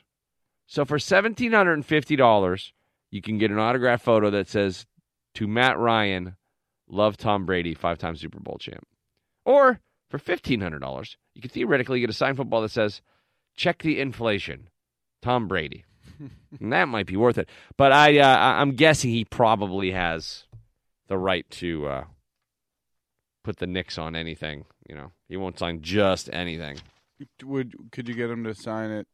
So 0.65 0.85
for 0.85 0.97
seventeen 0.97 1.51
hundred 1.51 1.73
and 1.73 1.85
fifty 1.85 2.15
dollars, 2.15 2.71
you 3.11 3.21
can 3.21 3.37
get 3.37 3.51
an 3.51 3.59
autograph 3.59 4.01
photo 4.01 4.29
that 4.29 4.47
says 4.47 4.85
to 5.33 5.45
Matt 5.45 5.77
Ryan, 5.77 6.37
love 6.87 7.17
Tom 7.17 7.45
Brady, 7.45 7.73
five-time 7.73 8.15
Super 8.15 8.39
Bowl 8.39 8.57
champ. 8.59 8.87
Or 9.43 9.81
for 10.09 10.19
fifteen 10.19 10.61
hundred 10.61 10.79
dollars, 10.79 11.17
you 11.35 11.41
can 11.41 11.51
theoretically 11.51 11.99
get 11.99 12.09
a 12.09 12.13
signed 12.13 12.37
football 12.37 12.61
that 12.61 12.71
says, 12.71 13.01
"Check 13.57 13.83
the 13.83 13.99
inflation, 13.99 14.69
Tom 15.21 15.47
Brady." 15.47 15.85
and 16.59 16.73
that 16.73 16.87
might 16.89 17.05
be 17.07 17.15
worth 17.15 17.37
it. 17.37 17.47
But 17.77 17.91
I, 17.93 18.19
uh, 18.19 18.25
I- 18.37 18.59
I'm 18.61 18.71
guessing 18.73 19.11
he 19.11 19.23
probably 19.23 19.91
has 19.91 20.43
the 21.07 21.17
right 21.17 21.49
to 21.51 21.87
uh, 21.87 22.03
put 23.43 23.57
the 23.57 23.67
Knicks 23.67 23.97
on 23.97 24.15
anything. 24.15 24.65
You 24.87 24.95
know, 24.95 25.11
he 25.27 25.37
won't 25.37 25.57
sign 25.59 25.81
just 25.81 26.29
anything. 26.33 26.77
Would 27.43 27.91
could 27.91 28.07
you 28.09 28.15
get 28.15 28.29
him 28.29 28.43
to 28.43 28.53
sign 28.55 28.91
it? 28.91 29.07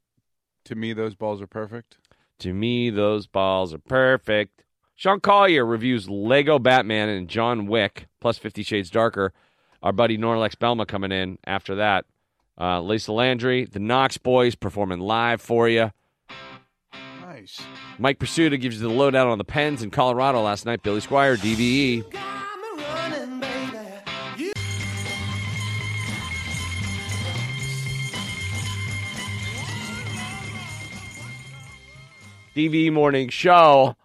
To 0.65 0.75
me, 0.75 0.93
those 0.93 1.15
balls 1.15 1.41
are 1.41 1.47
perfect. 1.47 1.97
To 2.39 2.53
me, 2.53 2.89
those 2.89 3.27
balls 3.27 3.74
are 3.74 3.77
perfect. 3.79 4.63
Sean 4.95 5.19
Collier 5.19 5.65
reviews 5.65 6.09
Lego 6.09 6.57
Batman 6.57 7.09
and 7.09 7.27
John 7.27 7.67
Wick, 7.67 8.07
plus 8.21 8.38
Fifty 8.38 8.63
Shades 8.63 8.89
Darker. 8.89 9.33
Our 9.83 9.91
buddy 9.91 10.17
Norlex 10.17 10.55
Belma 10.55 10.88
coming 10.88 11.12
in 11.12 11.38
after 11.45 11.75
that. 11.75 12.05
Uh, 12.59 12.81
Lisa 12.81 13.12
Landry, 13.12 13.65
the 13.65 13.79
Knox 13.79 14.17
Boys 14.17 14.55
performing 14.55 15.00
live 15.00 15.41
for 15.41 15.67
you. 15.67 15.91
Nice. 17.21 17.59
Mike 18.00 18.17
Prisuta 18.17 18.59
gives 18.59 18.77
you 18.77 18.88
the 18.88 18.93
lowdown 18.93 19.27
on 19.27 19.38
the 19.38 19.43
Pens 19.43 19.83
in 19.83 19.91
Colorado 19.91 20.41
last 20.41 20.65
night. 20.65 20.81
Billy 20.83 21.01
Squier, 21.01 21.38
E. 21.43 22.01
DVE. 22.03 22.15
DVE 32.55 32.93
Morning 32.93 33.27
Show. 33.27 33.97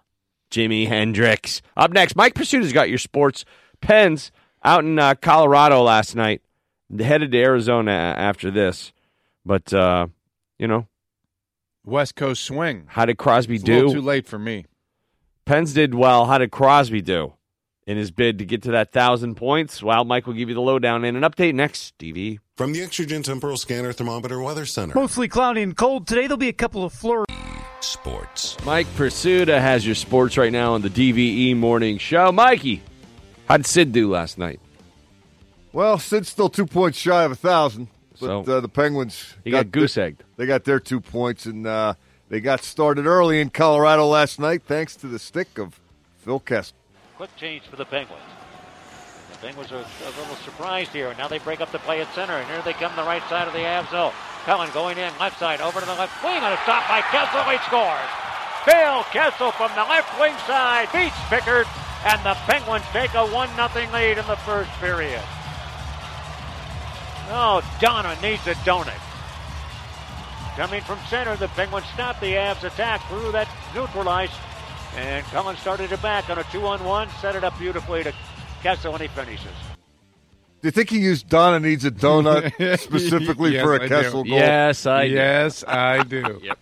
Jimi 0.51 0.89
Hendrix. 0.89 1.63
Up 1.77 1.93
next, 1.93 2.17
Mike 2.17 2.35
Prisuta's 2.35 2.73
got 2.73 2.89
your 2.89 2.99
sports. 2.99 3.45
Pens 3.81 4.33
out 4.65 4.85
in 4.85 4.99
uh, 4.99 5.15
Colorado 5.15 5.83
last 5.83 6.17
night. 6.17 6.43
Headed 6.99 7.33
to 7.33 7.39
Arizona 7.39 7.93
after 7.93 8.51
this. 8.51 8.93
But, 9.45 9.73
uh, 9.73 10.09
you 10.59 10.67
know, 10.69 10.87
West 11.85 12.15
Coast 12.17 12.45
swing. 12.45 12.85
how 12.89 13.07
did 13.07 13.17
Crosby 13.19 13.55
It's 13.57 13.65
a 13.65 13.67
do? 13.67 13.93
too 13.95 14.01
late 14.01 14.27
for 14.27 14.39
me. 14.39 14.67
Pens 15.45 15.73
did 15.73 15.95
well. 15.95 16.27
How 16.27 16.39
did 16.39 16.51
Crosby 16.51 17.01
do? 17.03 17.35
in 17.87 17.97
his 17.97 18.13
bid 18.13 18.39
to 18.39 18.45
get 18.45 18.63
to 18.63 18.71
that 18.71 18.93
thousand 18.93 19.35
points. 19.35 19.83
Well, 19.83 20.05
Mike 20.05 20.25
will 20.27 20.35
give 20.35 20.49
you 20.49 20.55
the 20.55 20.61
lowdown 20.61 21.05
and 21.05 21.17
an 21.17 21.25
update 21.25 21.55
next. 21.55 21.81
Stevie. 21.81 22.39
From 22.57 22.73
the 22.73 22.81
Exergen 22.81 23.25
Temporal 23.25 23.57
Scanner 23.57 23.93
Thermometer 23.93 24.41
Weather 24.41 24.65
Center. 24.65 24.95
Mostly 24.95 25.27
cloudy 25.27 25.63
and 25.63 25.77
cold. 25.77 26.07
Today 26.07 26.23
there'll 26.23 26.37
be 26.37 26.47
a 26.49 26.53
couple 26.53 26.85
of 26.85 26.93
flurries. 26.93 27.27
Sports. 27.81 28.57
Mike 28.65 28.87
Prisuta 28.97 29.61
has 29.61 29.85
your 29.85 29.97
sports 29.97 30.37
right 30.37 30.53
now 30.53 30.75
on 30.75 30.83
the 30.83 30.91
DVE 30.91 31.57
Morning 31.57 31.99
Show. 31.99 32.31
Mikey, 32.31 32.81
how'd 33.49 33.67
Sid 33.67 33.91
do 33.91 34.09
last 34.11 34.39
night? 34.39 34.61
Well, 35.73 35.99
Sid's 35.99 36.29
still 36.29 36.49
two 36.49 36.67
points 36.67 36.99
shy 36.99 37.23
of 37.23 37.33
a 37.33 37.37
thousand, 37.37 37.89
but 38.21 38.27
So- 38.27 38.41
uh, 38.57 38.61
the 38.61 38.69
Penguins 38.69 39.35
He 39.45 39.51
got 39.53 39.71
goose 39.71 39.97
egged. 39.97 40.25
They 40.37 40.47
got 40.47 40.65
their 40.65 40.81
two 40.81 41.01
points, 41.01 41.47
and 41.47 41.67
uh, 41.67 41.95
they 42.29 42.41
got 42.41 42.63
started 42.63 43.07
early 43.07 43.41
in 43.41 43.51
Colorado 43.51 44.07
last 44.07 44.41
night 44.41 44.63
thanks 44.67 44.97
to 44.97 45.07
the 45.07 45.19
stick 45.19 45.59
of 45.59 45.79
Phil 46.25 46.41
Kessel. 46.41 46.77
Quick 47.17 47.35
change 47.37 47.63
for 47.65 47.77
the 47.77 47.85
Penguins. 47.85 48.23
The 49.33 49.39
Penguins 49.39 49.71
are 49.71 49.77
a 49.85 50.11
little 50.19 50.35
surprised 50.45 50.91
here. 50.91 51.15
Now 51.17 51.29
they 51.29 51.39
break 51.39 51.61
up 51.61 51.71
the 51.71 51.79
play 51.79 52.01
at 52.01 52.13
center, 52.15 52.35
and 52.35 52.47
here 52.51 52.63
they 52.63 52.73
come 52.73 52.95
the 52.97 53.05
right 53.05 53.23
side 53.29 53.47
of 53.47 53.53
the 53.55 53.61
Avs 53.61 53.91
zone. 53.91 54.13
Cullen 54.45 54.71
going 54.73 54.99
in, 54.99 55.13
left 55.21 55.39
side, 55.39 55.61
over 55.61 55.79
to 55.81 55.87
the 55.87 55.95
left 55.95 56.23
wing, 56.25 56.35
and 56.43 56.53
a 56.55 56.59
stop 56.65 56.89
by 56.89 57.01
Kessel. 57.13 57.43
He 57.45 57.59
scores. 57.69 58.11
Phil 58.65 59.05
Kessel 59.13 59.53
from 59.53 59.71
the 59.77 59.85
left 59.85 60.19
wing 60.19 60.35
side 60.47 60.89
beats 60.93 61.17
Pickard, 61.29 61.67
and 62.05 62.19
the 62.25 62.35
Penguins 62.49 62.85
take 62.93 63.15
a 63.15 63.25
1 63.27 63.49
0 63.55 63.93
lead 63.93 64.19
in 64.19 64.27
the 64.27 64.37
first 64.37 64.71
period. 64.81 65.23
Oh, 67.33 67.63
Donna 67.81 68.17
needs 68.21 68.47
a 68.47 68.55
donut. 68.57 68.93
Coming 70.57 70.83
from 70.83 70.99
center, 71.09 71.37
the 71.37 71.49
Penguins 71.49 71.87
stop 71.95 72.21
the 72.21 72.33
Avs 72.33 72.65
attack 72.65 73.07
through 73.09 73.33
that 73.33 73.49
neutralized. 73.75 74.33
And 74.97 75.25
Cullen 75.27 75.57
started 75.57 75.93
it 75.93 76.03
back 76.03 76.29
on 76.29 76.39
a 76.39 76.45
two 76.45 76.67
on 76.67 76.83
one, 76.85 77.09
set 77.21 77.37
it 77.37 77.45
up 77.45 77.57
beautifully 77.59 78.03
to 78.03 78.13
Kessel, 78.63 78.93
and 78.95 79.01
he 79.03 79.09
finishes. 79.09 79.47
Do 80.61 80.67
you 80.67 80.73
think 80.73 80.91
he 80.91 80.99
used 80.99 81.29
Donna 81.29 81.61
needs 81.61 81.85
a 81.85 81.91
donut 81.91 82.51
specifically 82.81 83.53
Yes, 83.55 83.63
for 83.63 83.73
I 83.73 83.77
a 83.77 83.79
do. 83.81 83.89
Kessel 83.89 84.25
goal? 84.25 84.33
Yes, 84.33 84.87
I 84.87 85.03
did. 85.07 85.13
yes, 85.15 85.65
I 85.67 86.03
do. 86.03 86.41
Yep. 86.43 86.59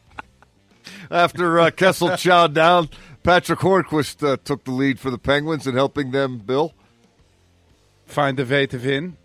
After 1.11 1.59
uh, 1.61 1.71
Kessel 1.71 2.09
chowed 2.11 2.53
down, 2.53 2.91
Patric 3.23 3.59
Hornqvist 3.61 4.27
uh, 4.27 4.37
took 4.45 4.65
the 4.65 4.71
lead 4.73 5.01
for 5.01 5.11
the 5.11 5.19
Penguins 5.19 5.67
and 5.67 5.75
helping 5.77 6.11
them, 6.11 6.39
Bill. 6.39 6.75
Find 8.05 8.37
the 8.39 8.45
way 8.45 8.67
to 8.67 8.77
win. 8.79 9.17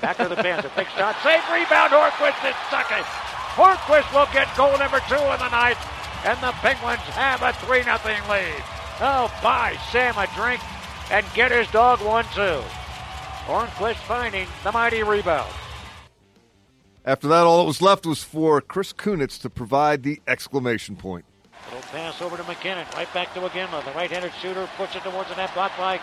Back 0.00 0.16
to 0.18 0.28
the 0.28 0.36
fans, 0.36 0.64
a 0.64 0.70
big 0.76 0.86
shot, 0.96 1.16
save, 1.24 1.42
rebound, 1.50 1.90
Hornqvist 1.90 2.48
is 2.48 2.54
second. 2.70 3.02
Hornqvist 3.58 4.14
will 4.14 4.28
get 4.32 4.46
goal 4.56 4.78
number 4.78 5.00
two 5.08 5.16
in 5.16 5.38
the 5.38 5.50
night, 5.50 5.76
and 6.24 6.38
the 6.38 6.52
Penguins 6.62 7.02
have 7.18 7.42
a 7.42 7.52
3 7.66 7.82
0 7.82 7.98
lead. 8.30 8.62
Oh, 9.00 9.32
buy 9.42 9.76
Sam 9.90 10.16
a 10.18 10.28
drink 10.36 10.62
and 11.10 11.26
get 11.34 11.50
his 11.50 11.68
dog 11.72 12.00
one, 12.00 12.24
too. 12.26 12.62
Hornqvist 13.46 13.96
finding 14.06 14.46
the 14.62 14.70
mighty 14.70 15.02
rebound. 15.02 15.52
After 17.04 17.26
that, 17.26 17.42
all 17.42 17.58
that 17.58 17.66
was 17.66 17.82
left 17.82 18.06
was 18.06 18.22
for 18.22 18.60
Chris 18.60 18.92
Kunitz 18.92 19.40
to 19.40 19.50
provide 19.50 20.04
the 20.04 20.20
exclamation 20.28 20.94
point. 20.94 21.24
Little 21.66 21.82
pass 21.90 22.22
over 22.22 22.36
to 22.36 22.44
MacKinnon. 22.44 22.86
Right 22.94 23.12
back 23.12 23.34
to 23.34 23.40
Iginla. 23.40 23.84
The 23.84 23.90
right-handed 23.90 24.32
shooter 24.40 24.68
puts 24.76 24.94
it 24.94 25.02
towards 25.02 25.28
the 25.28 25.34
net. 25.34 25.52
Blocked 25.54 25.76
by 25.76 26.00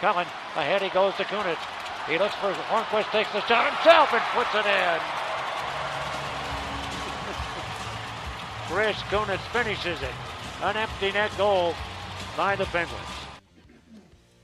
Cullen. 0.00 0.26
Ahead 0.56 0.82
he 0.82 0.88
goes 0.88 1.14
to 1.14 1.24
Kunitz. 1.24 1.58
He 2.08 2.18
looks 2.18 2.34
for 2.36 2.52
Hornqvist. 2.52 3.10
Takes 3.12 3.32
the 3.32 3.40
shot 3.46 3.72
himself 3.72 4.12
and 4.12 4.22
puts 4.34 4.54
it 4.54 4.66
in. 4.66 5.00
Chris 8.68 8.96
Kunitz 9.08 9.40
finishes 9.52 10.02
it. 10.02 10.14
An 10.62 10.76
empty 10.76 11.12
net 11.12 11.30
goal 11.38 11.74
by 12.36 12.56
the 12.56 12.64
Penguins. 12.66 13.00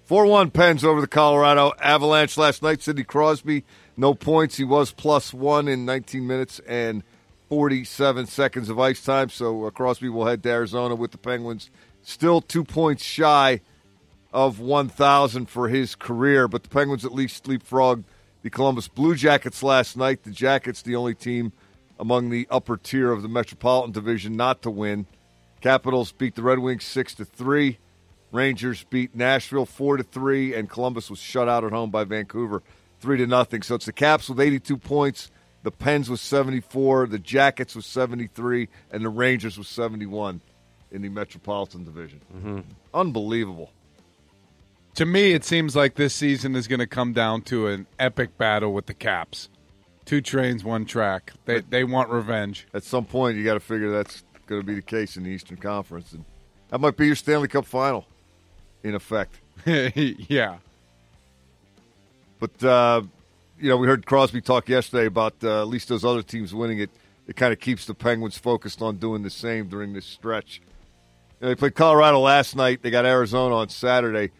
4 0.04 0.26
1 0.26 0.50
Pens 0.52 0.84
over 0.84 1.00
the 1.00 1.08
Colorado 1.08 1.72
Avalanche 1.80 2.38
last 2.38 2.62
night. 2.62 2.80
Sidney 2.80 3.02
Crosby, 3.02 3.64
no 3.96 4.14
points. 4.14 4.56
He 4.56 4.64
was 4.64 4.92
plus 4.92 5.34
one 5.34 5.66
in 5.66 5.84
19 5.84 6.24
minutes 6.26 6.60
and 6.60 7.02
47 7.48 8.26
seconds 8.26 8.68
of 8.68 8.78
ice 8.78 9.02
time. 9.02 9.30
So 9.30 9.64
uh, 9.64 9.70
Crosby 9.70 10.08
will 10.08 10.26
head 10.26 10.44
to 10.44 10.50
Arizona 10.50 10.94
with 10.94 11.10
the 11.10 11.18
Penguins. 11.18 11.70
Still 12.02 12.40
two 12.40 12.62
points 12.62 13.02
shy 13.02 13.60
of 14.36 14.60
1,000 14.60 15.46
for 15.46 15.68
his 15.68 15.94
career, 15.94 16.46
but 16.46 16.62
the 16.62 16.68
Penguins 16.68 17.06
at 17.06 17.14
least 17.14 17.44
leapfrogged 17.44 18.04
the 18.42 18.50
Columbus 18.50 18.86
Blue 18.86 19.14
Jackets 19.14 19.62
last 19.62 19.96
night. 19.96 20.24
The 20.24 20.30
Jackets, 20.30 20.82
the 20.82 20.94
only 20.94 21.14
team 21.14 21.54
among 21.98 22.28
the 22.28 22.46
upper 22.50 22.76
tier 22.76 23.12
of 23.12 23.22
the 23.22 23.28
Metropolitan 23.28 23.92
Division 23.92 24.36
not 24.36 24.60
to 24.60 24.70
win. 24.70 25.06
Capitals 25.62 26.12
beat 26.12 26.34
the 26.34 26.42
Red 26.42 26.58
Wings 26.58 26.84
6 26.84 27.14
to 27.14 27.24
3. 27.24 27.78
Rangers 28.30 28.84
beat 28.90 29.14
Nashville 29.14 29.64
four 29.64 29.96
to 29.96 30.02
three, 30.02 30.52
and 30.52 30.68
Columbus 30.68 31.08
was 31.08 31.18
shut 31.18 31.48
out 31.48 31.64
at 31.64 31.72
home 31.72 31.90
by 31.90 32.04
Vancouver 32.04 32.62
three 33.00 33.16
to 33.16 33.26
nothing. 33.26 33.62
So 33.62 33.76
it's 33.76 33.86
the 33.86 33.92
Caps 33.92 34.28
with 34.28 34.38
82 34.38 34.76
points, 34.76 35.30
the 35.62 35.70
Pens 35.70 36.10
with 36.10 36.20
74, 36.20 37.06
the 37.06 37.18
Jackets 37.18 37.74
with 37.74 37.86
73, 37.86 38.68
and 38.90 39.02
the 39.02 39.08
Rangers 39.08 39.56
with 39.56 39.68
71 39.68 40.42
in 40.90 41.00
the 41.00 41.08
Metropolitan 41.08 41.84
Division. 41.84 42.20
Mm-hmm. 42.36 42.60
Unbelievable. 42.92 43.70
To 44.96 45.04
me, 45.04 45.32
it 45.32 45.44
seems 45.44 45.76
like 45.76 45.94
this 45.96 46.14
season 46.14 46.56
is 46.56 46.66
going 46.66 46.80
to 46.80 46.86
come 46.86 47.12
down 47.12 47.42
to 47.42 47.66
an 47.66 47.86
epic 47.98 48.38
battle 48.38 48.72
with 48.72 48.86
the 48.86 48.94
Caps. 48.94 49.50
Two 50.06 50.22
trains, 50.22 50.64
one 50.64 50.86
track. 50.86 51.34
They 51.44 51.60
they 51.60 51.84
want 51.84 52.08
revenge. 52.08 52.66
At 52.72 52.82
some 52.82 53.04
point, 53.04 53.36
you 53.36 53.44
got 53.44 53.54
to 53.54 53.60
figure 53.60 53.90
that's 53.90 54.24
going 54.46 54.62
to 54.62 54.66
be 54.66 54.74
the 54.74 54.80
case 54.80 55.18
in 55.18 55.24
the 55.24 55.28
Eastern 55.28 55.58
Conference, 55.58 56.12
and 56.12 56.24
that 56.70 56.80
might 56.80 56.96
be 56.96 57.06
your 57.06 57.14
Stanley 57.14 57.48
Cup 57.48 57.66
final, 57.66 58.06
in 58.82 58.94
effect. 58.94 59.34
yeah. 59.66 60.56
But 62.40 62.64
uh, 62.64 63.02
you 63.60 63.68
know, 63.68 63.76
we 63.76 63.86
heard 63.86 64.06
Crosby 64.06 64.40
talk 64.40 64.66
yesterday 64.66 65.04
about 65.04 65.34
uh, 65.42 65.60
at 65.60 65.68
least 65.68 65.88
those 65.88 66.06
other 66.06 66.22
teams 66.22 66.54
winning 66.54 66.78
it. 66.78 66.88
It 67.26 67.36
kind 67.36 67.52
of 67.52 67.60
keeps 67.60 67.84
the 67.84 67.92
Penguins 67.92 68.38
focused 68.38 68.80
on 68.80 68.96
doing 68.96 69.22
the 69.22 69.30
same 69.30 69.68
during 69.68 69.92
this 69.92 70.06
stretch. 70.06 70.62
You 71.38 71.42
know, 71.42 71.48
they 71.48 71.54
played 71.54 71.74
Colorado 71.74 72.20
last 72.20 72.56
night. 72.56 72.80
They 72.80 72.90
got 72.90 73.04
Arizona 73.04 73.56
on 73.56 73.68
Saturday. 73.68 74.30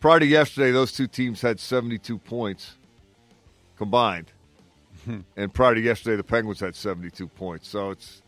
Prior 0.00 0.18
to 0.18 0.26
yesterday, 0.26 0.70
those 0.70 0.92
two 0.92 1.06
teams 1.06 1.40
had 1.42 1.60
72 1.60 2.18
points 2.18 2.76
combined. 3.76 4.30
and 5.36 5.52
prior 5.52 5.74
to 5.74 5.80
yesterday, 5.80 6.16
the 6.16 6.24
Penguins 6.24 6.60
had 6.60 6.74
72 6.74 7.26
points. 7.28 7.68
So 7.68 7.90
it's, 7.90 8.22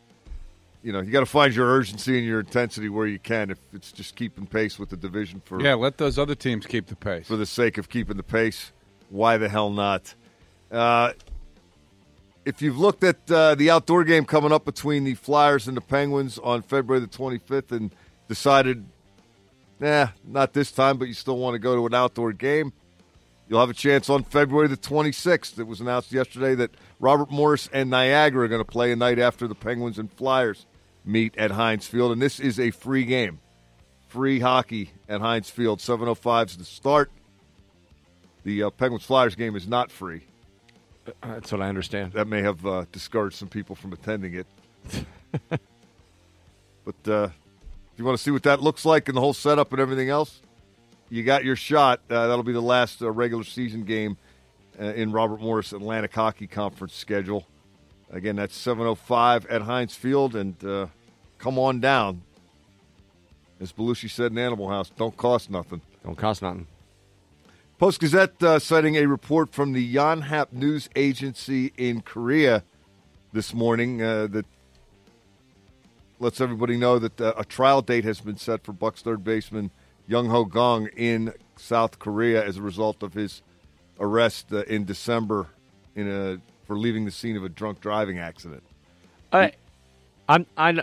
you 0.82 0.92
know, 0.92 1.00
you 1.00 1.10
got 1.10 1.20
to 1.20 1.26
find 1.26 1.54
your 1.54 1.66
urgency 1.68 2.18
and 2.18 2.26
your 2.26 2.40
intensity 2.40 2.88
where 2.88 3.06
you 3.06 3.18
can. 3.18 3.50
If 3.50 3.58
it's 3.72 3.90
just 3.92 4.16
keeping 4.16 4.46
pace 4.46 4.78
with 4.78 4.90
the 4.90 4.96
division 4.96 5.40
for 5.44 5.60
Yeah, 5.60 5.74
let 5.74 5.98
those 5.98 6.18
other 6.18 6.34
teams 6.34 6.66
keep 6.66 6.86
the 6.86 6.96
pace. 6.96 7.26
for 7.26 7.36
the 7.36 7.46
sake 7.46 7.78
of 7.78 7.88
keeping 7.88 8.16
the 8.16 8.22
pace. 8.22 8.72
Why 9.10 9.36
the 9.36 9.48
hell 9.48 9.70
not? 9.70 10.14
Uh, 10.70 11.12
if 12.44 12.60
you've 12.60 12.78
looked 12.78 13.04
at 13.04 13.30
uh, 13.30 13.54
the 13.54 13.70
outdoor 13.70 14.04
game 14.04 14.24
coming 14.24 14.52
up 14.52 14.64
between 14.64 15.04
the 15.04 15.14
Flyers 15.14 15.68
and 15.68 15.76
the 15.76 15.80
Penguins 15.82 16.38
on 16.38 16.62
February 16.62 17.00
the 17.00 17.06
25th 17.06 17.70
and 17.72 17.94
decided, 18.28 18.84
nah, 19.82 20.08
not 20.24 20.52
this 20.52 20.70
time, 20.70 20.96
but 20.96 21.08
you 21.08 21.14
still 21.14 21.36
want 21.36 21.54
to 21.54 21.58
go 21.58 21.74
to 21.74 21.86
an 21.86 21.94
outdoor 21.94 22.32
game, 22.32 22.72
you'll 23.48 23.60
have 23.60 23.68
a 23.68 23.74
chance 23.74 24.08
on 24.08 24.22
February 24.22 24.68
the 24.68 24.76
26th. 24.76 25.58
It 25.58 25.66
was 25.66 25.80
announced 25.80 26.12
yesterday 26.12 26.54
that 26.54 26.70
Robert 27.00 27.30
Morris 27.30 27.68
and 27.72 27.90
Niagara 27.90 28.44
are 28.44 28.48
going 28.48 28.64
to 28.64 28.70
play 28.70 28.92
a 28.92 28.96
night 28.96 29.18
after 29.18 29.48
the 29.48 29.56
Penguins 29.56 29.98
and 29.98 30.10
Flyers 30.10 30.66
meet 31.04 31.36
at 31.36 31.50
Heinz 31.50 31.86
Field, 31.86 32.12
and 32.12 32.22
this 32.22 32.38
is 32.38 32.60
a 32.60 32.70
free 32.70 33.04
game. 33.04 33.40
Free 34.06 34.38
hockey 34.38 34.90
at 35.08 35.20
Heinz 35.20 35.50
Field. 35.50 35.80
7.05 35.80 36.46
is 36.46 36.56
the 36.58 36.64
start. 36.64 37.10
The 38.44 38.64
uh, 38.64 38.70
Penguins 38.70 39.04
Flyers 39.04 39.34
game 39.34 39.56
is 39.56 39.66
not 39.66 39.90
free. 39.90 40.26
That's 41.22 41.50
what 41.50 41.60
I 41.60 41.68
understand. 41.68 42.12
That 42.12 42.28
may 42.28 42.42
have 42.42 42.64
uh, 42.64 42.84
discouraged 42.92 43.36
some 43.36 43.48
people 43.48 43.74
from 43.74 43.92
attending 43.92 44.34
it. 44.34 44.46
but 46.84 47.08
uh, 47.10 47.28
you 48.02 48.06
want 48.06 48.18
to 48.18 48.24
see 48.24 48.32
what 48.32 48.42
that 48.42 48.60
looks 48.60 48.84
like 48.84 49.08
and 49.08 49.16
the 49.16 49.20
whole 49.20 49.32
setup 49.32 49.70
and 49.70 49.80
everything 49.80 50.08
else, 50.08 50.40
you 51.08 51.22
got 51.22 51.44
your 51.44 51.54
shot. 51.54 52.00
Uh, 52.10 52.26
that'll 52.26 52.42
be 52.42 52.52
the 52.52 52.60
last 52.60 53.00
uh, 53.00 53.10
regular 53.10 53.44
season 53.44 53.84
game 53.84 54.16
uh, 54.80 54.86
in 54.86 55.12
Robert 55.12 55.40
Morris 55.40 55.72
Atlantic 55.72 56.12
Hockey 56.12 56.48
Conference 56.48 56.94
schedule. 56.94 57.46
Again, 58.10 58.36
that's 58.36 58.58
7:05 58.58 59.46
at 59.48 59.62
Heinz 59.62 59.94
Field, 59.94 60.34
and 60.34 60.62
uh, 60.64 60.86
come 61.38 61.58
on 61.58 61.78
down. 61.78 62.22
As 63.60 63.72
Belushi 63.72 64.10
said 64.10 64.32
in 64.32 64.38
Animal 64.38 64.68
House, 64.68 64.90
don't 64.90 65.16
cost 65.16 65.48
nothing. 65.48 65.80
Don't 66.04 66.16
cost 66.16 66.42
nothing. 66.42 66.66
Post 67.78 68.00
Gazette 68.00 68.42
uh, 68.42 68.58
citing 68.58 68.96
a 68.96 69.06
report 69.06 69.52
from 69.52 69.72
the 69.72 69.94
Yonhap 69.94 70.52
News 70.52 70.88
Agency 70.96 71.72
in 71.76 72.00
Korea 72.00 72.64
this 73.32 73.54
morning 73.54 74.02
uh, 74.02 74.26
that 74.26 74.46
lets 76.22 76.40
everybody 76.40 76.76
know 76.76 76.98
that 77.00 77.20
uh, 77.20 77.34
a 77.36 77.44
trial 77.44 77.82
date 77.82 78.04
has 78.04 78.20
been 78.20 78.36
set 78.36 78.62
for 78.62 78.72
Bucs 78.72 79.00
third 79.00 79.24
baseman 79.24 79.70
Jung 80.06 80.28
Ho 80.28 80.46
Kang 80.46 80.88
in 80.96 81.34
South 81.56 81.98
Korea 81.98 82.44
as 82.44 82.56
a 82.56 82.62
result 82.62 83.02
of 83.02 83.12
his 83.12 83.42
arrest 83.98 84.52
uh, 84.52 84.62
in 84.64 84.84
December 84.84 85.48
in 85.94 86.08
a 86.08 86.38
for 86.66 86.78
leaving 86.78 87.04
the 87.04 87.10
scene 87.10 87.36
of 87.36 87.44
a 87.44 87.48
drunk 87.48 87.80
driving 87.80 88.18
accident. 88.18 88.62
I, 89.32 89.52
I'm 90.28 90.46
I 90.56 90.80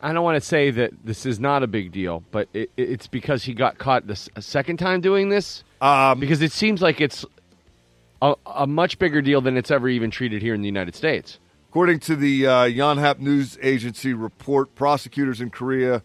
I 0.00 0.12
don't 0.12 0.22
want 0.22 0.40
to 0.40 0.46
say 0.46 0.70
that 0.70 0.92
this 1.04 1.26
is 1.26 1.40
not 1.40 1.62
a 1.62 1.66
big 1.66 1.90
deal, 1.90 2.22
but 2.30 2.48
it, 2.52 2.70
it's 2.76 3.08
because 3.08 3.42
he 3.42 3.54
got 3.54 3.78
caught 3.78 4.06
the 4.06 4.30
a 4.36 4.42
second 4.42 4.76
time 4.76 5.00
doing 5.00 5.30
this. 5.30 5.64
Um, 5.80 6.20
because 6.20 6.40
it 6.42 6.52
seems 6.52 6.80
like 6.80 7.00
it's 7.00 7.24
a, 8.22 8.34
a 8.46 8.66
much 8.66 8.98
bigger 8.98 9.20
deal 9.20 9.40
than 9.40 9.56
it's 9.56 9.70
ever 9.70 9.88
even 9.88 10.10
treated 10.10 10.42
here 10.42 10.54
in 10.54 10.60
the 10.60 10.68
United 10.68 10.94
States. 10.94 11.38
According 11.74 11.98
to 12.00 12.14
the 12.14 12.46
uh, 12.46 12.52
Yonhap 12.66 13.18
News 13.18 13.58
Agency 13.60 14.14
report, 14.14 14.76
prosecutors 14.76 15.40
in 15.40 15.50
Korea 15.50 16.04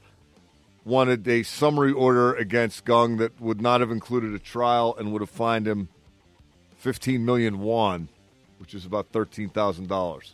wanted 0.84 1.28
a 1.28 1.44
summary 1.44 1.92
order 1.92 2.34
against 2.34 2.86
Kang 2.86 3.18
that 3.18 3.40
would 3.40 3.62
not 3.62 3.80
have 3.80 3.92
included 3.92 4.34
a 4.34 4.40
trial 4.40 4.96
and 4.98 5.14
would 5.14 5.22
have 5.22 5.30
fined 5.30 5.68
him 5.68 5.90
15 6.80 7.24
million 7.24 7.60
won, 7.60 8.10
which 8.58 8.74
is 8.74 8.84
about 8.84 9.12
$13,000. 9.12 10.34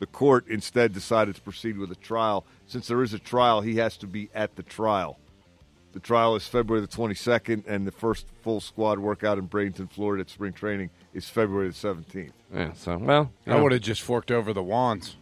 The 0.00 0.06
court 0.06 0.48
instead 0.48 0.92
decided 0.92 1.36
to 1.36 1.40
proceed 1.40 1.78
with 1.78 1.92
a 1.92 1.94
trial. 1.94 2.44
Since 2.66 2.88
there 2.88 3.04
is 3.04 3.14
a 3.14 3.20
trial, 3.20 3.60
he 3.60 3.76
has 3.76 3.96
to 3.98 4.08
be 4.08 4.28
at 4.34 4.56
the 4.56 4.64
trial. 4.64 5.20
The 5.94 6.00
trial 6.00 6.34
is 6.34 6.46
February 6.48 6.84
the 6.84 6.88
22nd, 6.88 7.68
and 7.68 7.86
the 7.86 7.92
first 7.92 8.26
full 8.42 8.60
squad 8.60 8.98
workout 8.98 9.38
in 9.38 9.48
Bradenton, 9.48 9.88
Florida 9.88 10.22
at 10.22 10.28
spring 10.30 10.52
training 10.52 10.90
is 11.14 11.28
February 11.28 11.68
the 11.68 11.74
17th. 11.74 12.32
Yeah, 12.52 12.72
so 12.72 12.98
well, 12.98 13.30
I 13.46 13.50
know, 13.50 13.62
would 13.62 13.70
have 13.70 13.80
just 13.80 14.02
forked 14.02 14.32
over 14.32 14.52
the 14.52 14.62
wands. 14.62 15.14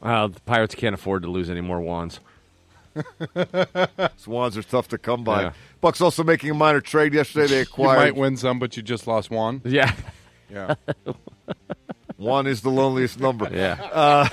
well, 0.00 0.28
the 0.28 0.40
Pirates 0.40 0.74
can't 0.74 0.92
afford 0.94 1.22
to 1.22 1.30
lose 1.30 1.48
any 1.48 1.60
more 1.60 1.80
wands. 1.80 2.18
Swans 4.16 4.56
are 4.56 4.62
tough 4.64 4.88
to 4.88 4.98
come 4.98 5.22
by. 5.22 5.42
Yeah. 5.42 5.52
Bucs 5.80 6.00
also 6.00 6.24
making 6.24 6.50
a 6.50 6.54
minor 6.54 6.80
trade 6.80 7.14
yesterday. 7.14 7.46
They 7.46 7.60
acquired. 7.60 7.98
You 8.06 8.12
might 8.12 8.16
win 8.16 8.36
some, 8.36 8.58
but 8.58 8.76
you 8.76 8.82
just 8.82 9.06
lost 9.06 9.30
one. 9.30 9.62
Yeah, 9.64 9.94
Yeah. 10.50 10.74
one 12.24 12.46
is 12.46 12.62
the 12.62 12.70
loneliest 12.70 13.20
number. 13.20 13.48
yeah. 13.52 14.28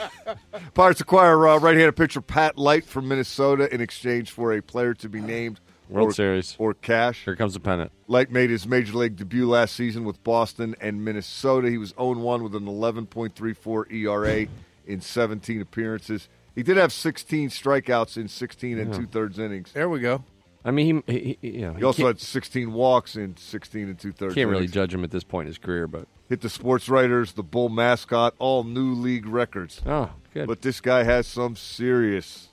Pirates 0.74 1.02
acquire 1.02 1.48
uh, 1.48 1.60
right-handed 1.60 1.96
pitcher 1.96 2.22
Pat 2.22 2.58
Light 2.58 2.86
from 2.86 3.08
Minnesota 3.08 3.74
in 3.74 3.82
exchange 3.82 4.32
for 4.32 4.54
a 4.54 4.62
player 4.62 4.94
to 4.96 5.10
be 5.10 5.22
named 5.22 5.60
World 5.90 6.10
or, 6.10 6.14
Series. 6.14 6.56
or 6.58 6.74
cash. 6.74 7.26
Here 7.26 7.36
comes 7.36 7.54
the 7.54 7.60
pennant. 7.60 7.92
Light 8.08 8.32
made 8.32 8.50
his 8.50 8.66
major 8.66 8.98
league 8.98 9.18
debut 9.18 9.48
last 9.48 9.76
season 9.76 10.06
with 10.06 10.24
Boston 10.24 10.76
and 10.80 11.04
Minnesota. 11.04 11.70
He 11.70 11.78
was 11.78 11.94
0-1 11.94 12.42
with 12.44 12.56
an 12.56 12.66
11.34 12.66 13.92
ERA 13.92 14.48
in 14.88 15.02
17 15.02 15.62
appearances. 15.62 16.30
He 16.56 16.64
did 16.64 16.78
have 16.78 16.92
16 16.92 17.50
strikeouts 17.50 18.18
in 18.18 18.28
16 18.28 18.80
and 18.80 18.94
two-thirds 18.94 19.40
innings. 19.40 19.72
there 19.74 19.90
we 19.90 20.00
go. 20.00 20.24
I 20.64 20.72
mean, 20.72 21.04
he, 21.08 21.14
he, 21.14 21.38
he 21.42 21.50
you 21.50 21.62
know, 21.62 21.74
He 21.74 21.84
also 21.84 22.08
had 22.08 22.20
16 22.20 22.72
walks 22.74 23.16
in 23.16 23.36
16 23.36 23.90
and 23.90 24.00
two-thirds 24.00 24.36
can't 24.36 24.50
really 24.50 24.68
judge 24.68 24.94
him 24.94 25.04
at 25.04 25.12
this 25.12 25.24
point 25.24 25.48
in 25.48 25.48
his 25.48 25.58
career, 25.58 25.88
but 25.88 26.08
Hit 26.32 26.40
the 26.40 26.50
sports 26.50 26.88
writers, 26.88 27.34
the 27.34 27.44
Bull 27.44 27.68
mascot, 27.68 28.36
all 28.40 28.64
new 28.64 28.94
league 28.94 29.26
records. 29.26 29.82
oh, 29.86 30.10
good. 30.34 30.48
But 30.48 30.62
this 30.62 30.80
guy 30.80 31.04
has 31.04 31.28
some 31.28 31.58
serious 31.58 32.48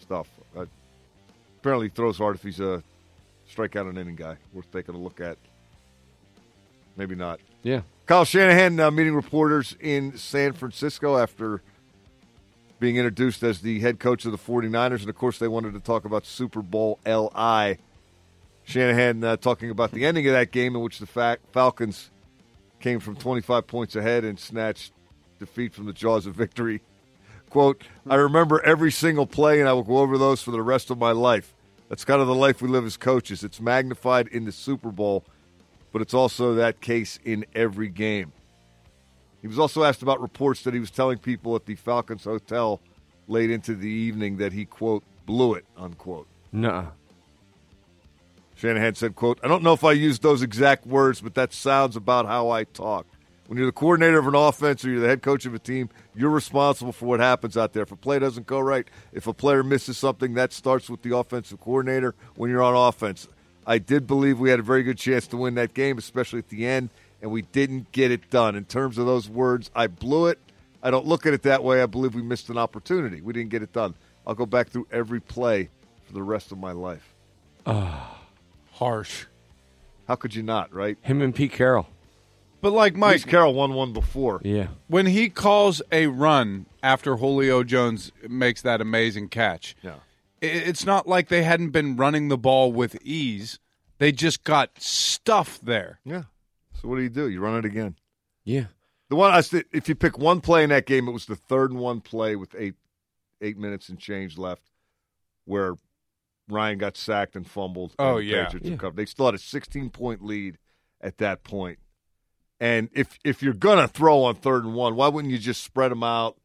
stuff. 0.00 0.28
Uh, 0.56 0.66
apparently, 1.58 1.88
he 1.88 1.90
throws 1.90 2.16
hard 2.16 2.36
if 2.36 2.44
he's 2.44 2.60
a 2.60 2.80
strikeout 3.52 3.90
an 3.90 3.98
inning 3.98 4.14
guy. 4.14 4.36
Worth 4.52 4.70
taking 4.70 4.94
a 4.94 4.98
look 4.98 5.20
at. 5.20 5.36
Maybe 6.96 7.16
not. 7.16 7.40
yeah, 7.64 7.80
Kyle 8.06 8.24
Shanahan 8.24 8.78
uh, 8.78 8.92
meeting 8.92 9.16
reporters 9.16 9.76
in 9.80 10.16
San 10.16 10.52
Francisco 10.52 11.16
after 11.18 11.62
being 12.78 12.94
introduced 12.94 13.42
as 13.42 13.62
the 13.62 13.80
head 13.80 13.98
coach 13.98 14.24
of 14.24 14.30
the 14.30 14.38
49ers. 14.38 15.00
And 15.00 15.08
of 15.08 15.16
course, 15.16 15.40
they 15.40 15.48
wanted 15.48 15.74
to 15.74 15.80
talk 15.80 16.04
about 16.04 16.24
Super 16.24 16.62
Bowl 16.62 17.00
LI. 17.04 17.78
Shanahan 18.62 19.24
uh, 19.24 19.36
talking 19.38 19.70
about 19.70 19.90
the 19.90 20.06
ending 20.06 20.24
of 20.28 20.34
that 20.34 20.52
game 20.52 20.76
in 20.76 20.82
which 20.82 21.00
the 21.00 21.06
Fa- 21.06 21.38
Falcons 21.50 22.10
came 22.80 23.00
from 23.00 23.16
25 23.16 23.66
points 23.66 23.94
ahead 23.96 24.24
and 24.24 24.38
snatched 24.38 24.92
defeat 25.38 25.74
from 25.74 25.86
the 25.86 25.92
jaws 25.92 26.26
of 26.26 26.34
victory. 26.34 26.80
Quote, 27.48 27.82
I 28.08 28.16
remember 28.16 28.62
every 28.62 28.92
single 28.92 29.26
play 29.26 29.60
and 29.60 29.68
I 29.68 29.72
will 29.72 29.82
go 29.82 29.98
over 29.98 30.18
those 30.18 30.42
for 30.42 30.50
the 30.50 30.62
rest 30.62 30.90
of 30.90 30.98
my 30.98 31.12
life. 31.12 31.54
That's 31.88 32.04
kind 32.04 32.20
of 32.20 32.28
the 32.28 32.34
life 32.34 32.62
we 32.62 32.68
live 32.68 32.86
as 32.86 32.96
coaches. 32.96 33.42
It's 33.42 33.60
magnified 33.60 34.28
in 34.28 34.44
the 34.44 34.52
Super 34.52 34.90
Bowl, 34.90 35.24
but 35.92 36.00
it's 36.00 36.14
also 36.14 36.54
that 36.54 36.80
case 36.80 37.18
in 37.24 37.44
every 37.54 37.88
game. 37.88 38.32
He 39.42 39.48
was 39.48 39.58
also 39.58 39.82
asked 39.82 40.02
about 40.02 40.20
reports 40.20 40.62
that 40.62 40.74
he 40.74 40.80
was 40.80 40.90
telling 40.90 41.18
people 41.18 41.56
at 41.56 41.66
the 41.66 41.74
Falcons 41.74 42.24
Hotel 42.24 42.80
late 43.26 43.50
into 43.50 43.74
the 43.74 43.88
evening 43.88 44.36
that 44.36 44.52
he, 44.52 44.64
quote, 44.64 45.02
blew 45.26 45.54
it, 45.54 45.64
unquote. 45.76 46.28
no. 46.52 46.92
Shanahan 48.60 48.94
said, 48.94 49.16
quote, 49.16 49.40
I 49.42 49.48
don't 49.48 49.62
know 49.62 49.72
if 49.72 49.84
I 49.84 49.92
used 49.92 50.22
those 50.22 50.42
exact 50.42 50.86
words, 50.86 51.22
but 51.22 51.34
that 51.34 51.54
sounds 51.54 51.96
about 51.96 52.26
how 52.26 52.50
I 52.50 52.64
talk. 52.64 53.06
When 53.46 53.56
you're 53.56 53.66
the 53.66 53.72
coordinator 53.72 54.18
of 54.18 54.26
an 54.26 54.34
offense 54.34 54.84
or 54.84 54.90
you're 54.90 55.00
the 55.00 55.08
head 55.08 55.22
coach 55.22 55.46
of 55.46 55.54
a 55.54 55.58
team, 55.58 55.88
you're 56.14 56.28
responsible 56.28 56.92
for 56.92 57.06
what 57.06 57.20
happens 57.20 57.56
out 57.56 57.72
there. 57.72 57.84
If 57.84 57.90
a 57.90 57.96
play 57.96 58.18
doesn't 58.18 58.46
go 58.46 58.60
right, 58.60 58.86
if 59.14 59.26
a 59.26 59.32
player 59.32 59.62
misses 59.62 59.96
something, 59.96 60.34
that 60.34 60.52
starts 60.52 60.90
with 60.90 61.00
the 61.00 61.16
offensive 61.16 61.58
coordinator 61.58 62.14
when 62.36 62.50
you're 62.50 62.62
on 62.62 62.74
offense. 62.76 63.28
I 63.66 63.78
did 63.78 64.06
believe 64.06 64.38
we 64.38 64.50
had 64.50 64.60
a 64.60 64.62
very 64.62 64.82
good 64.82 64.98
chance 64.98 65.26
to 65.28 65.38
win 65.38 65.54
that 65.54 65.72
game, 65.72 65.96
especially 65.96 66.40
at 66.40 66.50
the 66.50 66.66
end, 66.66 66.90
and 67.22 67.30
we 67.30 67.40
didn't 67.40 67.90
get 67.92 68.10
it 68.10 68.28
done. 68.28 68.56
In 68.56 68.66
terms 68.66 68.98
of 68.98 69.06
those 69.06 69.26
words, 69.26 69.70
I 69.74 69.86
blew 69.86 70.26
it. 70.26 70.38
I 70.82 70.90
don't 70.90 71.06
look 71.06 71.24
at 71.24 71.32
it 71.32 71.44
that 71.44 71.64
way. 71.64 71.82
I 71.82 71.86
believe 71.86 72.14
we 72.14 72.22
missed 72.22 72.50
an 72.50 72.58
opportunity. 72.58 73.22
We 73.22 73.32
didn't 73.32 73.50
get 73.50 73.62
it 73.62 73.72
done. 73.72 73.94
I'll 74.26 74.34
go 74.34 74.44
back 74.44 74.68
through 74.68 74.86
every 74.92 75.20
play 75.20 75.70
for 76.04 76.12
the 76.12 76.22
rest 76.22 76.52
of 76.52 76.58
my 76.58 76.72
life. 76.72 77.14
Ah. 77.64 78.19
Harsh. 78.80 79.26
How 80.08 80.16
could 80.16 80.34
you 80.34 80.42
not, 80.42 80.72
right? 80.74 80.98
Him 81.02 81.22
and 81.22 81.32
Pete 81.34 81.52
Carroll. 81.52 81.86
But 82.60 82.72
like 82.72 82.96
Mike, 82.96 83.18
Pete 83.22 83.28
Carroll 83.28 83.54
won 83.54 83.74
one 83.74 83.92
before. 83.92 84.40
Yeah, 84.44 84.68
when 84.88 85.06
he 85.06 85.28
calls 85.30 85.80
a 85.92 86.08
run 86.08 86.66
after 86.82 87.16
Julio 87.16 87.62
Jones 87.62 88.10
makes 88.28 88.60
that 88.62 88.80
amazing 88.80 89.28
catch, 89.28 89.76
Yeah. 89.82 89.96
it's 90.42 90.84
not 90.84 91.06
like 91.06 91.28
they 91.28 91.42
hadn't 91.42 91.70
been 91.70 91.96
running 91.96 92.28
the 92.28 92.36
ball 92.36 92.72
with 92.72 92.98
ease. 93.04 93.58
They 93.98 94.12
just 94.12 94.44
got 94.44 94.80
stuffed 94.80 95.64
there. 95.64 96.00
Yeah. 96.04 96.24
So 96.80 96.88
what 96.88 96.96
do 96.96 97.02
you 97.02 97.08
do? 97.10 97.28
You 97.28 97.40
run 97.40 97.58
it 97.58 97.64
again. 97.64 97.96
yeah. 98.44 98.64
The 99.10 99.16
one 99.16 99.32
I 99.32 99.40
said, 99.40 99.64
if 99.72 99.88
you 99.88 99.96
pick 99.96 100.18
one 100.18 100.40
play 100.40 100.62
in 100.62 100.70
that 100.70 100.86
game, 100.86 101.08
it 101.08 101.10
was 101.12 101.26
the 101.26 101.34
third 101.34 101.72
and 101.72 101.80
one 101.80 102.00
play 102.00 102.36
with 102.36 102.54
eight 102.56 102.74
eight 103.40 103.58
minutes 103.58 103.88
and 103.88 103.98
change 103.98 104.38
left, 104.38 104.62
where 105.46 105.74
Ryan 106.50 106.78
got 106.78 106.96
sacked 106.96 107.36
and 107.36 107.46
fumbled. 107.46 107.94
Oh, 107.98 108.18
and 108.18 108.26
yeah. 108.26 108.44
Patriots 108.46 108.82
Yeah. 108.82 108.90
They 108.94 109.06
still 109.06 109.26
had 109.26 109.34
a 109.34 109.38
16 109.38 109.90
point 109.90 110.24
lead 110.24 110.58
at 111.00 111.18
that 111.18 111.42
point. 111.42 111.78
And 112.58 112.90
if 112.92 113.18
if 113.24 113.42
you're 113.42 113.54
gonna 113.54 113.88
throw 113.88 114.22
on 114.24 114.34
third 114.34 114.64
and 114.64 114.74
one, 114.74 114.94
why 114.94 115.08
wouldn't 115.08 115.32
you 115.32 115.38
just 115.38 115.62
spread 115.64 115.90
them 115.90 116.02
out 116.02 116.36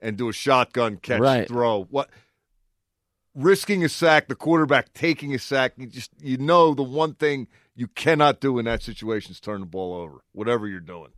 and 0.00 0.16
do 0.16 0.28
a 0.28 0.32
shotgun 0.32 0.96
catch 0.96 1.20
Right. 1.20 1.46
throw? 1.46 1.84
What 1.84 2.10
risking 3.34 3.84
a 3.84 3.88
sack, 3.88 4.28
the 4.28 4.34
quarterback 4.34 4.92
taking 4.92 5.34
a 5.34 5.38
sack, 5.38 5.74
you 5.76 5.86
just 5.86 6.10
you 6.20 6.36
know 6.36 6.74
the 6.74 6.82
one 6.82 7.14
thing 7.14 7.46
you 7.74 7.86
cannot 7.86 8.40
do 8.40 8.58
in 8.58 8.64
that 8.66 8.82
situation 8.82 9.30
is 9.32 9.40
turn 9.40 9.60
the 9.60 9.66
ball 9.66 9.94
over, 9.94 10.22
whatever 10.32 10.66
you're 10.66 10.80
doing. 10.80 11.12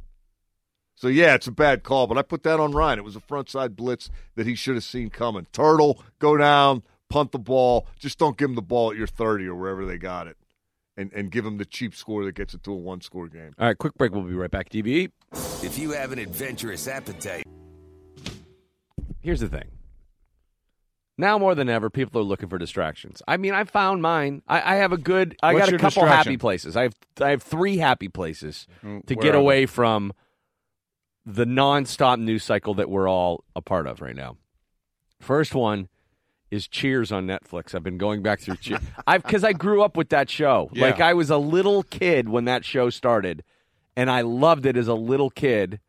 So 0.94 1.09
yeah, 1.09 1.35
it's 1.35 1.49
a 1.49 1.53
bad 1.53 1.83
call, 1.83 2.07
but 2.07 2.16
I 2.16 2.23
put 2.23 2.44
that 2.44 2.61
on 2.61 2.70
Ryan. 2.73 3.01
It 3.01 3.05
was 3.05 3.16
a 3.16 3.20
front 3.20 3.49
side 3.49 3.75
blitz 3.75 4.11
that 4.37 4.47
he 4.47 4.55
should 4.55 4.77
have 4.77 4.85
seen 4.85 5.11
coming. 5.11 5.47
Turtle, 5.53 6.01
go 6.20 6.37
down, 6.37 6.85
punt 7.14 7.31
the 7.31 7.38
ball. 7.38 7.87
Just 7.98 8.18
don't 8.18 8.37
give 8.37 8.48
them 8.48 8.57
the 8.57 8.62
ball 8.62 8.90
at 8.90 8.96
your 8.96 9.07
30 9.07 9.46
or 9.46 9.55
wherever 9.55 9.87
they 9.87 9.98
got 9.98 10.27
it. 10.27 10.37
And 10.96 11.12
and 11.12 11.31
give 11.31 11.44
them 11.44 11.59
the 11.59 11.64
cheap 11.64 11.94
score 11.94 12.24
that 12.24 12.35
gets 12.35 12.55
it 12.55 12.62
to 12.64 12.72
a 12.72 12.77
one 12.77 13.00
score 13.00 13.29
game. 13.29 13.53
All 13.59 13.66
right, 13.66 13.79
quick 13.79 13.94
break. 13.94 14.12
We'll 14.12 14.22
be 14.22 14.35
right 14.35 14.50
back. 14.50 14.68
DB. 14.68 15.11
If 15.62 15.79
you 15.79 15.90
have 15.92 16.12
an 16.12 16.18
adventurous 16.18 16.87
appetite, 16.88 17.44
Here's 19.20 19.40
the 19.40 19.48
thing. 19.48 19.70
Now 21.16 21.38
more 21.38 21.55
than 21.55 21.68
ever, 21.68 21.88
people 21.90 22.20
are 22.20 22.24
looking 22.24 22.48
for 22.48 22.59
distractions. 22.59 23.22
I 23.27 23.37
mean, 23.38 23.55
I 23.55 23.64
found 23.64 24.03
mine. 24.03 24.42
I, 24.46 24.74
I 24.74 24.77
have 24.77 24.92
a 24.92 24.96
good. 24.98 25.37
I 25.42 25.55
What's 25.55 25.66
got 25.70 25.74
a 25.74 25.79
couple 25.79 26.05
happy 26.07 26.37
places. 26.37 26.77
I 26.77 26.83
have. 26.83 26.94
I 27.20 27.31
have 27.31 27.42
three 27.42 27.79
happy 27.79 28.09
places 28.09 28.66
Mm, 28.85 29.07
to 29.07 29.14
get 29.14 29.35
are 29.35 29.38
away 29.38 29.66
from 29.66 30.12
the 31.24 31.44
nonstop 31.44 32.20
news 32.20 32.44
cycle 32.44 32.74
that 32.74 32.90
we're 32.90 33.09
all 33.09 33.44
a 33.57 33.62
part 33.62 33.87
of 33.87 34.00
right 34.00 34.16
now. 34.16 34.37
First 35.20 35.55
one 35.55 35.88
is 36.54 36.68
Cheers 36.68 37.10
on 37.10 37.26
Netflix. 37.26 37.74
I've 37.74 37.82
been 37.82 37.98
going 37.98 38.22
back 38.22 38.40
through 38.40 38.56
Cheers. 38.56 38.80
I've 39.06 39.22
because 39.22 39.44
I 39.44 39.52
grew 39.52 39.82
up 39.82 39.96
with 39.96 40.10
that 40.10 40.30
show. 40.30 40.70
Yeah. 40.72 40.86
Like 40.86 41.00
I 41.00 41.14
was 41.14 41.30
a 41.30 41.36
little 41.36 41.82
kid 41.82 42.28
when 42.28 42.44
that 42.44 42.64
show 42.64 42.90
started, 42.90 43.42
and 43.96 44.10
I 44.10 44.22
loved 44.22 44.64
it 44.64 44.76
as 44.76 44.88
a 44.88 44.94
little 44.94 45.30
kid. 45.30 45.80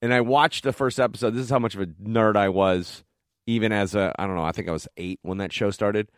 And 0.00 0.12
I 0.12 0.20
watched 0.20 0.64
the 0.64 0.72
first 0.72 0.98
episode. 0.98 1.30
This 1.30 1.44
is 1.44 1.50
how 1.50 1.58
much 1.58 1.74
of 1.74 1.80
a 1.80 1.86
nerd 1.86 2.36
I 2.36 2.48
was, 2.48 3.04
even 3.46 3.72
as 3.72 3.94
a 3.94 4.14
I 4.18 4.26
don't 4.26 4.36
know. 4.36 4.44
I 4.44 4.52
think 4.52 4.68
I 4.68 4.72
was 4.72 4.88
eight 4.96 5.18
when 5.22 5.38
that 5.38 5.52
show 5.52 5.70
started. 5.70 6.08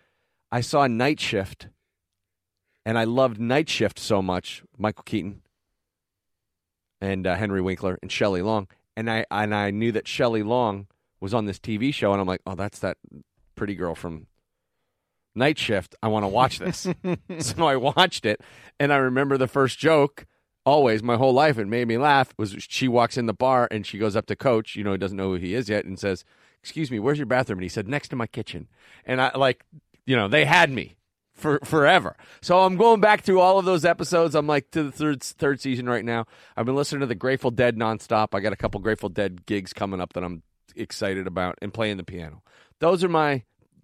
I 0.52 0.60
saw 0.60 0.86
Night 0.86 1.18
Shift, 1.18 1.68
and 2.84 2.98
I 2.98 3.04
loved 3.04 3.40
Night 3.40 3.68
Shift 3.68 3.98
so 3.98 4.22
much. 4.22 4.62
Michael 4.76 5.04
Keaton 5.04 5.42
and 7.00 7.26
uh, 7.26 7.34
Henry 7.34 7.60
Winkler 7.60 7.98
and 8.02 8.12
Shelley 8.12 8.42
Long, 8.42 8.68
and 8.96 9.10
I 9.10 9.24
and 9.30 9.54
I 9.54 9.70
knew 9.70 9.92
that 9.92 10.06
Shelley 10.06 10.42
Long 10.42 10.86
was 11.20 11.32
on 11.32 11.46
this 11.46 11.58
TV 11.58 11.92
show, 11.92 12.12
and 12.12 12.20
I'm 12.20 12.26
like, 12.26 12.42
oh, 12.46 12.54
that's 12.54 12.80
that 12.80 12.98
pretty 13.54 13.74
girl 13.74 13.94
from 13.94 14.26
Night 15.34 15.58
Shift. 15.58 15.94
I 16.02 16.08
want 16.08 16.24
to 16.24 16.28
watch 16.28 16.58
this, 16.58 16.86
so 17.38 17.66
I 17.66 17.76
watched 17.76 18.26
it, 18.26 18.40
and 18.78 18.92
I 18.92 18.96
remember 18.96 19.38
the 19.38 19.48
first 19.48 19.78
joke 19.78 20.26
always 20.66 21.02
my 21.02 21.16
whole 21.16 21.34
life 21.34 21.58
it 21.58 21.66
made 21.66 21.86
me 21.86 21.98
laugh 21.98 22.32
was 22.38 22.56
she 22.58 22.88
walks 22.88 23.18
in 23.18 23.26
the 23.26 23.34
bar 23.34 23.68
and 23.70 23.86
she 23.86 23.98
goes 23.98 24.16
up 24.16 24.24
to 24.24 24.34
coach 24.34 24.74
you 24.74 24.82
know 24.82 24.92
he 24.92 24.98
doesn't 24.98 25.18
know 25.18 25.28
who 25.28 25.34
he 25.34 25.54
is 25.54 25.68
yet 25.68 25.84
and 25.84 25.98
says 25.98 26.24
excuse 26.62 26.90
me 26.90 26.98
where's 26.98 27.18
your 27.18 27.26
bathroom? 27.26 27.58
And 27.58 27.64
he 27.64 27.68
said 27.68 27.86
next 27.86 28.08
to 28.08 28.16
my 28.16 28.26
kitchen. 28.26 28.68
And 29.04 29.20
i 29.20 29.30
like 29.36 29.64
you 30.06 30.16
know 30.16 30.28
they 30.28 30.46
had 30.46 30.70
me 30.70 30.96
for 31.34 31.58
forever. 31.64 32.16
So 32.40 32.60
i'm 32.60 32.76
going 32.76 33.00
back 33.00 33.22
through 33.22 33.40
all 33.40 33.58
of 33.58 33.66
those 33.66 33.84
episodes. 33.84 34.34
I'm 34.34 34.46
like 34.46 34.70
to 34.70 34.84
the 34.84 34.92
third 34.92 35.22
third 35.22 35.60
season 35.60 35.86
right 35.86 36.04
now. 36.04 36.26
I've 36.56 36.64
been 36.64 36.76
listening 36.76 37.00
to 37.00 37.06
the 37.06 37.14
grateful 37.14 37.50
dead 37.50 37.76
nonstop. 37.76 38.28
I 38.32 38.40
got 38.40 38.54
a 38.54 38.56
couple 38.56 38.80
grateful 38.80 39.10
dead 39.10 39.44
gigs 39.44 39.74
coming 39.74 40.00
up 40.00 40.14
that 40.14 40.24
i'm 40.24 40.42
excited 40.76 41.26
about 41.26 41.56
and 41.62 41.72
playing 41.72 41.98
the 41.98 42.04
piano 42.04 42.42
those 42.80 43.02
are 43.04 43.08
my 43.08 43.42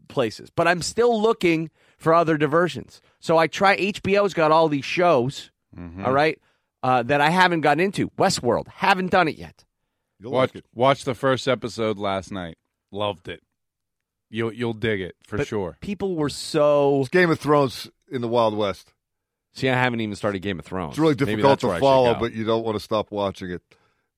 places 0.09 0.51
but 0.55 0.67
i'm 0.67 0.83
still 0.83 1.21
looking 1.21 1.71
for 1.97 2.13
other 2.13 2.37
diversions 2.37 3.01
so 3.21 3.39
i 3.39 3.47
try 3.47 3.77
hbo's 3.77 4.35
got 4.35 4.51
all 4.51 4.69
these 4.69 4.85
shows 4.85 5.51
all 6.05 6.13
right 6.13 6.39
uh, 6.83 7.03
that 7.03 7.21
I 7.21 7.29
haven't 7.31 7.61
gotten 7.61 7.81
into. 7.81 8.09
Westworld, 8.19 8.67
haven't 8.69 9.11
done 9.11 9.29
it 9.29 9.37
yet. 9.37 9.65
You'll 10.19 10.33
Watch 10.33 10.55
like 10.55 10.57
it. 10.57 10.65
watch 10.75 11.05
the 11.05 11.15
first 11.15 11.47
episode 11.47 11.99
last 11.99 12.33
night. 12.33 12.57
Loved 12.91 13.29
it. 13.29 13.43
You'll 14.31 14.53
you'll 14.53 14.73
dig 14.73 15.01
it 15.01 15.15
for 15.23 15.37
But 15.37 15.47
sure. 15.47 15.77
People 15.81 16.17
were 16.17 16.29
so. 16.31 17.01
It's 17.01 17.09
Game 17.11 17.31
of 17.31 17.39
Thrones 17.39 17.91
in 18.11 18.21
the 18.23 18.29
Wild 18.29 18.57
West. 18.57 18.93
See, 19.53 19.69
I 19.69 19.75
haven't 19.75 20.01
even 20.01 20.17
started 20.17 20.41
Game 20.41 20.59
of 20.59 20.65
Thrones. 20.65 20.93
It's 20.93 20.99
really 20.99 21.15
difficult 21.15 21.43
that's 21.43 21.65
where 21.65 21.75
I 21.75 21.77
to 21.77 21.81
follow, 21.81 22.15
but 22.15 22.33
you 22.33 22.45
don't 22.45 22.65
want 22.65 22.77
to 22.77 22.81
stop 22.81 23.11
watching 23.11 23.51
it. 23.51 23.63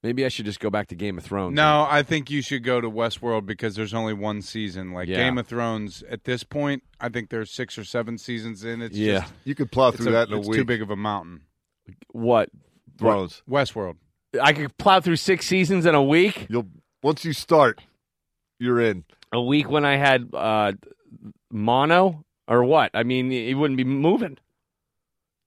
Maybe 0.02 0.24
I 0.24 0.28
should 0.28 0.44
just 0.46 0.60
go 0.60 0.70
back 0.70 0.88
to 0.88 0.94
Game 0.94 1.18
of 1.18 1.24
Thrones. 1.24 1.54
No, 1.54 1.86
I 1.88 2.02
think 2.02 2.30
you 2.30 2.42
should 2.42 2.64
go 2.64 2.80
to 2.80 2.90
Westworld 2.90 3.46
because 3.46 3.74
there's 3.76 3.94
only 3.94 4.12
one 4.14 4.42
season. 4.42 4.92
Like 4.92 5.08
Yeah. 5.08 5.16
Game 5.16 5.38
of 5.38 5.46
Thrones, 5.46 6.02
at 6.10 6.24
this 6.24 6.42
point, 6.44 6.82
I 7.00 7.08
think 7.08 7.30
there's 7.30 7.50
six 7.50 7.76
or 7.78 7.84
seven 7.84 8.18
seasons 8.18 8.64
in. 8.64 8.82
It's 8.82 8.96
Yeah. 8.96 9.20
just, 9.20 9.32
You 9.44 9.54
could 9.54 9.70
plow 9.72 9.88
it's, 9.88 9.98
through 9.98 10.08
a- 10.08 10.12
that 10.12 10.28
in 10.28 10.34
a 10.34 10.38
it's 10.38 10.48
week. 10.48 10.58
too 10.58 10.64
big 10.64 10.82
of 10.82 10.90
a 10.90 10.96
mountain. 10.96 11.42
what? 12.12 12.50
Thrones. 12.98 13.42
Westworld. 13.48 13.96
I 14.40 14.52
could 14.52 14.76
plow 14.78 15.00
through 15.00 15.16
six 15.16 15.46
seasons 15.46 15.84
in 15.86 15.94
a 15.94 16.02
week. 16.02 16.46
You'll 16.48 16.68
once 17.02 17.24
you 17.24 17.32
start, 17.32 17.80
you're 18.58 18.80
in. 18.80 19.04
A 19.32 19.42
week 19.42 19.68
when 19.70 19.84
I 19.84 19.96
had 19.96 20.28
uh, 20.32 20.72
mono 21.50 22.24
or 22.48 22.64
what? 22.64 22.90
I 22.94 23.02
mean, 23.02 23.32
it 23.32 23.54
wouldn't 23.54 23.76
be 23.76 23.84
moving. 23.84 24.38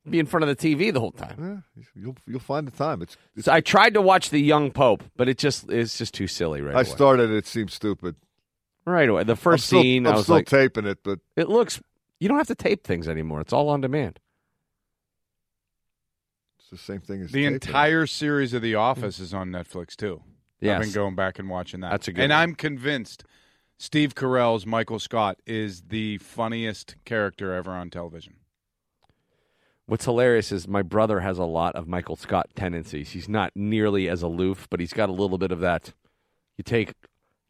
Be 0.08 0.20
in 0.20 0.26
front 0.28 0.44
of 0.44 0.50
the 0.50 0.56
TV 0.56 0.94
the 0.94 1.00
whole 1.00 1.12
time. 1.12 1.64
Eh, 1.78 1.82
you'll 1.96 2.16
you'll 2.28 2.40
find 2.40 2.68
the 2.68 2.72
time. 2.72 3.02
It's. 3.02 3.18
it's 3.36 3.46
So 3.46 3.54
I 3.54 3.62
tried 3.62 3.96
to 3.96 4.02
watch 4.02 4.30
The 4.30 4.40
Young 4.40 4.70
Pope, 4.72 5.04
but 5.18 5.28
it 5.28 5.38
just 5.40 5.70
it's 5.72 5.98
just 5.98 6.14
too 6.14 6.28
silly 6.28 6.62
right 6.62 6.76
I 6.76 6.82
away. 6.82 6.90
started. 6.90 7.32
It 7.32 7.48
seems 7.48 7.74
stupid. 7.74 8.16
right 8.86 9.10
away. 9.10 9.24
The 9.24 9.32
I'm 9.34 9.38
first 9.38 9.66
still, 9.68 9.82
scene, 9.82 10.06
I'm 10.06 10.14
I 10.14 10.16
was 10.18 10.26
still 10.26 10.36
like, 10.36 10.48
taping 10.48 10.86
it, 10.86 11.00
but 11.04 11.20
it 11.36 11.50
looks. 11.50 11.82
You 12.20 12.28
don't 12.28 12.38
have 12.38 12.48
to 12.48 12.56
tape 12.56 12.84
things 12.84 13.08
anymore. 13.08 13.42
It's 13.42 13.52
all 13.54 13.68
on 13.70 13.82
demand. 13.82 14.20
it's 16.60 16.70
the 16.70 16.78
same 16.78 17.02
thing 17.02 17.22
as 17.22 17.32
The 17.32 17.42
taping. 17.42 17.54
entire 17.56 18.06
series 18.08 18.54
of 18.54 18.62
The 18.62 18.76
Office 18.76 19.20
is 19.20 19.34
on 19.34 19.50
Netflix 19.50 19.96
too. 19.96 20.22
Yes. 20.62 20.76
I've 20.76 20.82
been 20.84 20.94
going 20.94 21.16
back 21.16 21.40
and 21.40 21.50
watching 21.50 21.82
that. 21.82 21.92
That's 21.92 22.08
a 22.08 22.14
good 22.14 22.22
And 22.24 22.32
one. 22.32 22.40
I'm 22.40 22.56
convinced 22.56 23.24
Steve 23.78 24.16
Carell's 24.16 24.66
Michael 24.66 25.00
Scott 25.00 25.40
is 25.46 25.82
the 25.90 26.18
funniest 26.20 26.96
character 27.06 27.54
ever 27.54 27.72
on 27.72 27.90
television. 27.90 28.36
What's 29.88 30.06
hilarious 30.06 30.52
is 30.52 30.68
my 30.68 30.82
brother 30.82 31.20
has 31.20 31.38
a 31.38 31.44
lot 31.44 31.76
of 31.76 31.88
Michael 31.88 32.16
Scott 32.16 32.50
tendencies. 32.56 33.12
He's 33.12 33.30
not 33.30 33.52
nearly 33.56 34.10
as 34.10 34.24
aloof, 34.24 34.68
but 34.70 34.80
he's 34.80 34.94
got 34.94 35.10
a 35.10 35.12
little 35.12 35.38
bit 35.38 35.52
of 35.52 35.60
that. 35.60 35.94
You 36.58 36.64
take, 36.64 36.94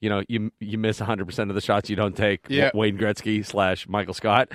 you 0.01 0.09
know, 0.09 0.21
you 0.27 0.51
you 0.59 0.77
miss 0.77 0.99
100% 0.99 1.49
of 1.49 1.55
the 1.55 1.61
shots 1.61 1.89
you 1.89 1.95
don't 1.95 2.15
take. 2.15 2.45
Yeah. 2.49 2.71
Wayne 2.73 2.97
Gretzky 2.97 3.45
slash 3.45 3.87
Michael 3.87 4.13
Scott. 4.13 4.51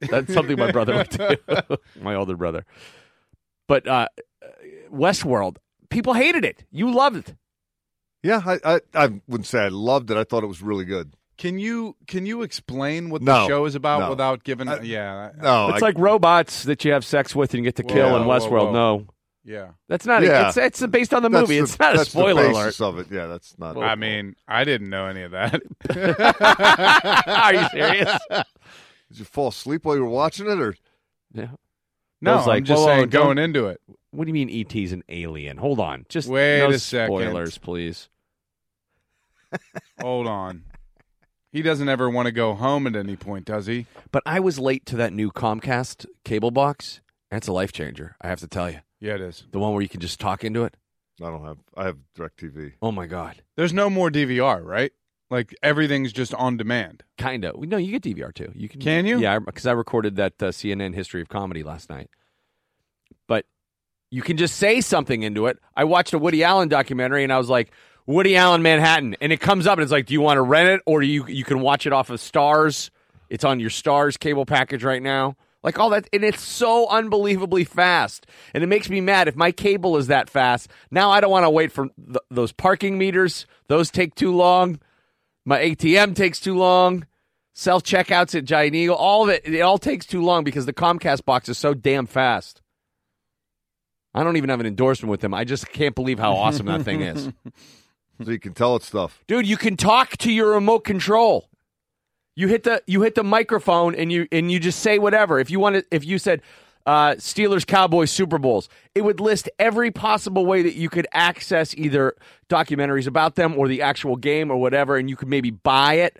That's 0.00 0.32
something 0.34 0.58
my 0.58 0.70
brother 0.70 0.96
would 0.96 1.08
do. 1.08 1.76
my 2.02 2.14
older 2.14 2.36
brother. 2.36 2.64
But 3.66 3.88
uh, 3.88 4.08
Westworld, 4.92 5.56
people 5.90 6.14
hated 6.14 6.44
it. 6.44 6.64
You 6.70 6.90
loved 6.92 7.16
it. 7.16 7.36
Yeah, 8.22 8.42
I, 8.44 8.58
I 8.64 8.80
I 8.94 9.20
wouldn't 9.28 9.46
say 9.46 9.60
I 9.60 9.68
loved 9.68 10.10
it. 10.10 10.16
I 10.16 10.24
thought 10.24 10.42
it 10.42 10.48
was 10.48 10.60
really 10.62 10.84
good. 10.84 11.14
Can 11.38 11.58
you 11.58 11.96
can 12.08 12.26
you 12.26 12.42
explain 12.42 13.10
what 13.10 13.22
No. 13.22 13.42
the 13.42 13.46
show 13.46 13.64
is 13.64 13.74
about 13.76 14.00
No. 14.00 14.10
without 14.10 14.42
giving? 14.44 14.66
Uh, 14.68 14.76
I- 14.76 14.82
yeah, 14.82 15.30
No, 15.40 15.68
it's 15.70 15.82
I, 15.82 15.86
like 15.86 15.98
robots 15.98 16.64
that 16.64 16.84
you 16.84 16.92
have 16.92 17.04
sex 17.04 17.34
with 17.34 17.54
and 17.54 17.64
you 17.64 17.68
get 17.70 17.76
to 17.76 17.84
kill 17.84 18.10
Whoa, 18.10 18.20
in 18.22 18.26
Westworld. 18.28 18.72
whoa. 18.72 18.72
No, 18.72 19.06
yeah. 19.44 19.68
that's 19.88 20.04
not. 20.04 20.22
Yeah. 20.24 20.48
It's 20.48 20.56
it's 20.56 20.84
based 20.88 21.14
on 21.14 21.22
the 21.22 21.28
that's 21.28 21.42
movie. 21.42 21.58
the- 21.58 21.62
it's 21.64 21.78
not 21.78 21.94
a 21.94 21.98
that's 21.98 22.12
the 22.12 22.18
spoiler 22.18 22.46
alert. 22.46 22.80
of 22.80 22.98
it. 22.98 23.06
Yeah, 23.12 23.26
that's 23.28 23.56
not. 23.56 23.76
I 23.76 23.94
mean, 23.94 24.34
I 24.48 24.64
didn't 24.64 24.90
know 24.90 25.06
any 25.06 25.22
of 25.22 25.30
that. 25.30 25.62
Are 27.26 27.54
you 27.54 27.68
serious? 27.68 28.18
Did 28.30 29.18
you 29.20 29.24
fall 29.24 29.48
asleep 29.48 29.84
while 29.84 29.94
you 29.96 30.02
were 30.02 30.08
watching 30.08 30.46
it, 30.50 30.58
or 30.60 30.74
Yeah. 31.32 31.50
no, 32.20 32.36
was 32.36 32.46
like, 32.48 32.58
I'm 32.58 32.64
just 32.64 32.78
whoa, 32.80 32.86
whoa, 32.86 32.96
saying 32.96 33.08
don't- 33.10 33.24
going 33.24 33.38
into 33.38 33.66
it. 33.68 33.80
What 34.10 34.24
do 34.24 34.28
you 34.30 34.34
mean 34.34 34.50
ET's 34.50 34.90
an 34.92 35.04
alien? 35.08 35.58
Hold 35.58 35.78
on. 35.78 36.04
Just 36.08 36.28
Wait 36.28 36.58
no 36.58 36.70
a 36.70 36.78
second. 36.78 37.06
spoilers, 37.14 37.58
please. 37.58 38.08
Hold 40.00 40.26
on. 40.26 40.64
He 41.52 41.62
doesn't 41.62 41.88
ever 41.88 42.10
want 42.10 42.26
to 42.26 42.32
go 42.32 42.54
home 42.54 42.86
at 42.86 42.94
any 42.94 43.16
point, 43.16 43.46
does 43.46 43.66
he? 43.66 43.86
But 44.10 44.22
I 44.26 44.38
was 44.38 44.58
late 44.58 44.84
to 44.86 44.96
that 44.96 45.12
new 45.12 45.30
Comcast 45.30 46.06
cable 46.24 46.50
box. 46.50 47.00
That's 47.30 47.48
a 47.48 47.52
life 47.52 47.72
changer, 47.72 48.16
I 48.20 48.28
have 48.28 48.40
to 48.40 48.48
tell 48.48 48.70
you. 48.70 48.80
Yeah, 49.00 49.14
it 49.14 49.20
is. 49.20 49.44
The 49.50 49.58
one 49.58 49.72
where 49.72 49.82
you 49.82 49.88
can 49.88 50.00
just 50.00 50.20
talk 50.20 50.44
into 50.44 50.64
it. 50.64 50.74
I 51.22 51.30
don't 51.30 51.44
have. 51.44 51.58
I 51.76 51.84
have 51.84 51.98
Directv. 52.16 52.74
Oh 52.82 52.92
my 52.92 53.06
god. 53.06 53.42
There's 53.56 53.72
no 53.72 53.90
more 53.90 54.10
DVR, 54.10 54.64
right? 54.64 54.92
Like 55.30 55.54
everything's 55.62 56.12
just 56.12 56.32
on 56.34 56.56
demand. 56.56 57.02
Kind 57.16 57.44
of. 57.44 57.60
No, 57.60 57.76
you 57.76 57.98
get 57.98 58.02
DVR 58.02 58.32
too. 58.32 58.52
You 58.54 58.68
can. 58.68 58.80
Can 58.80 59.06
you? 59.06 59.18
Yeah, 59.18 59.38
because 59.38 59.66
I 59.66 59.72
recorded 59.72 60.16
that 60.16 60.34
uh, 60.42 60.46
CNN 60.46 60.94
History 60.94 61.20
of 61.20 61.28
Comedy 61.28 61.62
last 61.62 61.90
night. 61.90 62.08
But 63.26 63.46
you 64.10 64.22
can 64.22 64.36
just 64.36 64.56
say 64.56 64.80
something 64.80 65.22
into 65.22 65.46
it. 65.46 65.58
I 65.76 65.84
watched 65.84 66.12
a 66.14 66.18
Woody 66.18 66.44
Allen 66.44 66.68
documentary, 66.68 67.24
and 67.24 67.32
I 67.32 67.38
was 67.38 67.48
like, 67.48 67.72
Woody 68.08 68.36
Allen 68.36 68.62
Manhattan, 68.62 69.16
and 69.20 69.34
it 69.34 69.38
comes 69.38 69.66
up, 69.66 69.74
and 69.74 69.82
it's 69.82 69.92
like, 69.92 70.06
do 70.06 70.14
you 70.14 70.22
want 70.22 70.38
to 70.38 70.42
rent 70.42 70.70
it, 70.70 70.80
or 70.86 71.02
you 71.02 71.26
you 71.26 71.44
can 71.44 71.60
watch 71.60 71.86
it 71.86 71.92
off 71.92 72.08
of 72.08 72.18
Starz? 72.18 72.88
It's 73.28 73.44
on 73.44 73.60
your 73.60 73.68
Starz 73.68 74.18
cable 74.18 74.46
package 74.46 74.82
right 74.82 75.02
now. 75.02 75.36
Like 75.62 75.78
all 75.78 75.90
that, 75.90 76.08
and 76.10 76.24
it's 76.24 76.40
so 76.40 76.88
unbelievably 76.88 77.64
fast, 77.64 78.26
and 78.54 78.64
it 78.64 78.66
makes 78.66 78.88
me 78.88 79.02
mad. 79.02 79.28
If 79.28 79.36
my 79.36 79.52
cable 79.52 79.98
is 79.98 80.06
that 80.06 80.30
fast, 80.30 80.70
now 80.90 81.10
I 81.10 81.20
don't 81.20 81.30
want 81.30 81.44
to 81.44 81.50
wait 81.50 81.70
for 81.70 81.88
th- 81.88 82.16
those 82.30 82.50
parking 82.50 82.96
meters; 82.96 83.44
those 83.66 83.90
take 83.90 84.14
too 84.14 84.34
long. 84.34 84.80
My 85.44 85.58
ATM 85.58 86.16
takes 86.16 86.40
too 86.40 86.56
long. 86.56 87.06
Self 87.52 87.82
checkouts 87.82 88.34
at 88.34 88.46
Giant 88.46 88.74
Eagle, 88.74 88.96
all 88.96 89.24
of 89.24 89.28
it, 89.28 89.46
it 89.46 89.60
all 89.60 89.76
takes 89.76 90.06
too 90.06 90.22
long 90.22 90.44
because 90.44 90.64
the 90.64 90.72
Comcast 90.72 91.26
box 91.26 91.50
is 91.50 91.58
so 91.58 91.74
damn 91.74 92.06
fast. 92.06 92.62
I 94.14 94.24
don't 94.24 94.38
even 94.38 94.48
have 94.48 94.60
an 94.60 94.66
endorsement 94.66 95.10
with 95.10 95.20
them. 95.20 95.34
I 95.34 95.44
just 95.44 95.68
can't 95.72 95.94
believe 95.94 96.18
how 96.18 96.32
awesome 96.36 96.66
that 96.66 96.84
thing 96.84 97.02
is. 97.02 97.28
So 98.24 98.30
you 98.30 98.38
can 98.38 98.54
tell 98.54 98.74
it 98.76 98.82
stuff. 98.82 99.22
Dude, 99.26 99.46
you 99.46 99.56
can 99.56 99.76
talk 99.76 100.16
to 100.18 100.32
your 100.32 100.52
remote 100.52 100.80
control. 100.80 101.48
You 102.34 102.48
hit 102.48 102.64
the 102.64 102.82
you 102.86 103.02
hit 103.02 103.14
the 103.14 103.24
microphone 103.24 103.94
and 103.94 104.12
you 104.12 104.28
and 104.30 104.50
you 104.50 104.60
just 104.60 104.80
say 104.80 104.98
whatever. 104.98 105.38
If 105.38 105.50
you 105.50 105.60
want 105.60 105.76
to, 105.76 105.84
if 105.90 106.04
you 106.04 106.18
said 106.18 106.42
uh, 106.86 107.14
Steelers 107.16 107.66
Cowboys 107.66 108.10
Super 108.10 108.38
Bowls, 108.38 108.68
it 108.94 109.02
would 109.02 109.20
list 109.20 109.50
every 109.58 109.90
possible 109.90 110.46
way 110.46 110.62
that 110.62 110.74
you 110.74 110.88
could 110.88 111.06
access 111.12 111.74
either 111.76 112.14
documentaries 112.48 113.06
about 113.06 113.34
them 113.34 113.58
or 113.58 113.68
the 113.68 113.82
actual 113.82 114.16
game 114.16 114.50
or 114.50 114.56
whatever, 114.56 114.96
and 114.96 115.10
you 115.10 115.16
could 115.16 115.28
maybe 115.28 115.50
buy 115.50 115.94
it, 115.94 116.18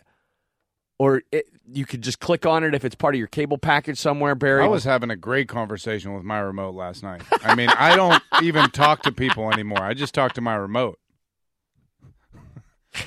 or 0.99 1.23
it, 1.33 1.47
you 1.73 1.87
could 1.87 2.03
just 2.03 2.21
click 2.21 2.45
on 2.45 2.65
it 2.65 2.75
if 2.75 2.85
it's 2.85 2.95
part 2.95 3.15
of 3.15 3.19
your 3.19 3.29
cable 3.29 3.57
package 3.57 3.99
somewhere. 3.99 4.35
Barry, 4.35 4.63
I 4.63 4.67
was 4.67 4.85
having 4.85 5.11
a 5.11 5.17
great 5.17 5.49
conversation 5.49 6.15
with 6.15 6.25
my 6.25 6.39
remote 6.39 6.75
last 6.75 7.03
night. 7.03 7.23
I 7.43 7.55
mean, 7.55 7.71
I 7.71 7.97
don't 7.97 8.23
even 8.43 8.71
talk 8.71 9.03
to 9.03 9.13
people 9.13 9.51
anymore. 9.53 9.83
I 9.83 9.95
just 9.95 10.15
talk 10.15 10.35
to 10.35 10.41
my 10.41 10.55
remote. 10.55 10.99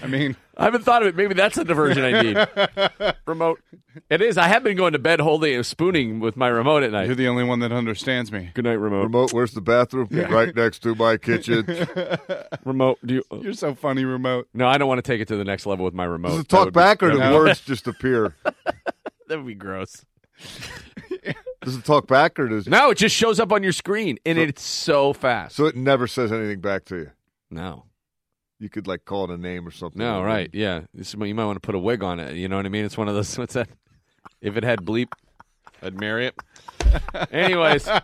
I 0.03 0.07
mean, 0.07 0.35
I 0.57 0.65
haven't 0.65 0.83
thought 0.83 1.01
of 1.01 1.07
it. 1.07 1.15
Maybe 1.15 1.33
that's 1.33 1.57
a 1.57 1.63
diversion 1.63 2.03
I 2.03 2.21
need. 2.21 3.15
remote. 3.25 3.59
It 4.09 4.21
is. 4.21 4.37
I 4.37 4.47
have 4.47 4.63
been 4.63 4.77
going 4.77 4.93
to 4.93 4.99
bed 4.99 5.19
holding 5.19 5.55
and 5.55 5.65
spooning 5.65 6.19
with 6.19 6.37
my 6.37 6.47
remote 6.47 6.83
at 6.83 6.91
night. 6.91 7.07
you're 7.07 7.15
the 7.15 7.27
only 7.27 7.43
one 7.43 7.59
that 7.59 7.71
understands 7.71 8.31
me. 8.31 8.51
Good 8.53 8.65
night, 8.65 8.73
remote. 8.73 9.03
Remote. 9.03 9.33
Where's 9.33 9.51
the 9.53 9.61
bathroom? 9.61 10.07
Right 10.11 10.55
next 10.55 10.79
to 10.83 10.95
my 10.95 11.17
kitchen. 11.17 11.65
Remote. 12.65 12.99
Do 13.05 13.15
you? 13.15 13.23
You're 13.41 13.53
so 13.53 13.73
funny, 13.75 14.05
remote. 14.05 14.47
No, 14.53 14.67
I 14.67 14.77
don't 14.77 14.87
want 14.87 14.99
to 14.99 15.11
take 15.11 15.19
it 15.21 15.27
to 15.29 15.35
the 15.35 15.43
next 15.45 15.65
level 15.65 15.83
with 15.85 15.93
my 15.93 16.05
remote. 16.05 16.29
Does 16.29 16.39
it 16.41 16.49
talk 16.49 16.65
would 16.65 16.73
be- 16.73 16.79
back, 16.79 17.01
or 17.03 17.11
do 17.11 17.17
No. 17.19 17.33
words 17.35 17.61
just 17.61 17.87
appear? 17.87 18.35
That 18.43 19.37
would 19.37 19.47
be 19.47 19.55
gross. 19.55 20.05
Does 21.63 21.75
it 21.77 21.85
talk 21.85 22.07
back, 22.07 22.39
or 22.39 22.47
does 22.47 22.67
No, 22.67 22.89
it 22.91 22.97
just 22.97 23.15
shows 23.15 23.39
up 23.39 23.51
on 23.51 23.61
your 23.63 23.71
screen, 23.71 24.17
and 24.25 24.37
it's 24.39 24.63
so 24.63 25.13
fast. 25.13 25.55
so 25.55 25.65
it 25.65 25.75
never 25.75 26.07
says 26.07 26.31
anything 26.31 26.59
back 26.59 26.85
to 26.85 26.95
you? 26.97 27.11
No, 27.51 27.85
You 28.61 28.69
could 28.69 28.85
like 28.85 29.05
call 29.05 29.23
it 29.23 29.31
a 29.31 29.37
name 29.37 29.67
or 29.67 29.71
something. 29.71 29.97
no, 29.97 30.21
right? 30.21 30.47
Yeah, 30.53 30.81
this, 30.93 31.15
you 31.15 31.33
might 31.33 31.45
want 31.45 31.55
to 31.55 31.59
put 31.65 31.73
a 31.73 31.79
wig 31.79 32.03
on 32.03 32.19
it. 32.19 32.35
You 32.35 32.47
know 32.47 32.57
what 32.57 32.67
I 32.67 32.69
mean? 32.69 32.85
It's 32.85 32.95
one 32.95 33.07
of 33.07 33.15
those. 33.15 33.35
What's 33.39 33.55
that? 33.55 33.69
If 34.39 34.55
it 34.55 34.63
had 34.63 34.81
bleep, 34.81 35.11
I'd 35.81 35.99
marry 35.99 36.27
it. 36.27 36.35
Anyways, 37.31 37.89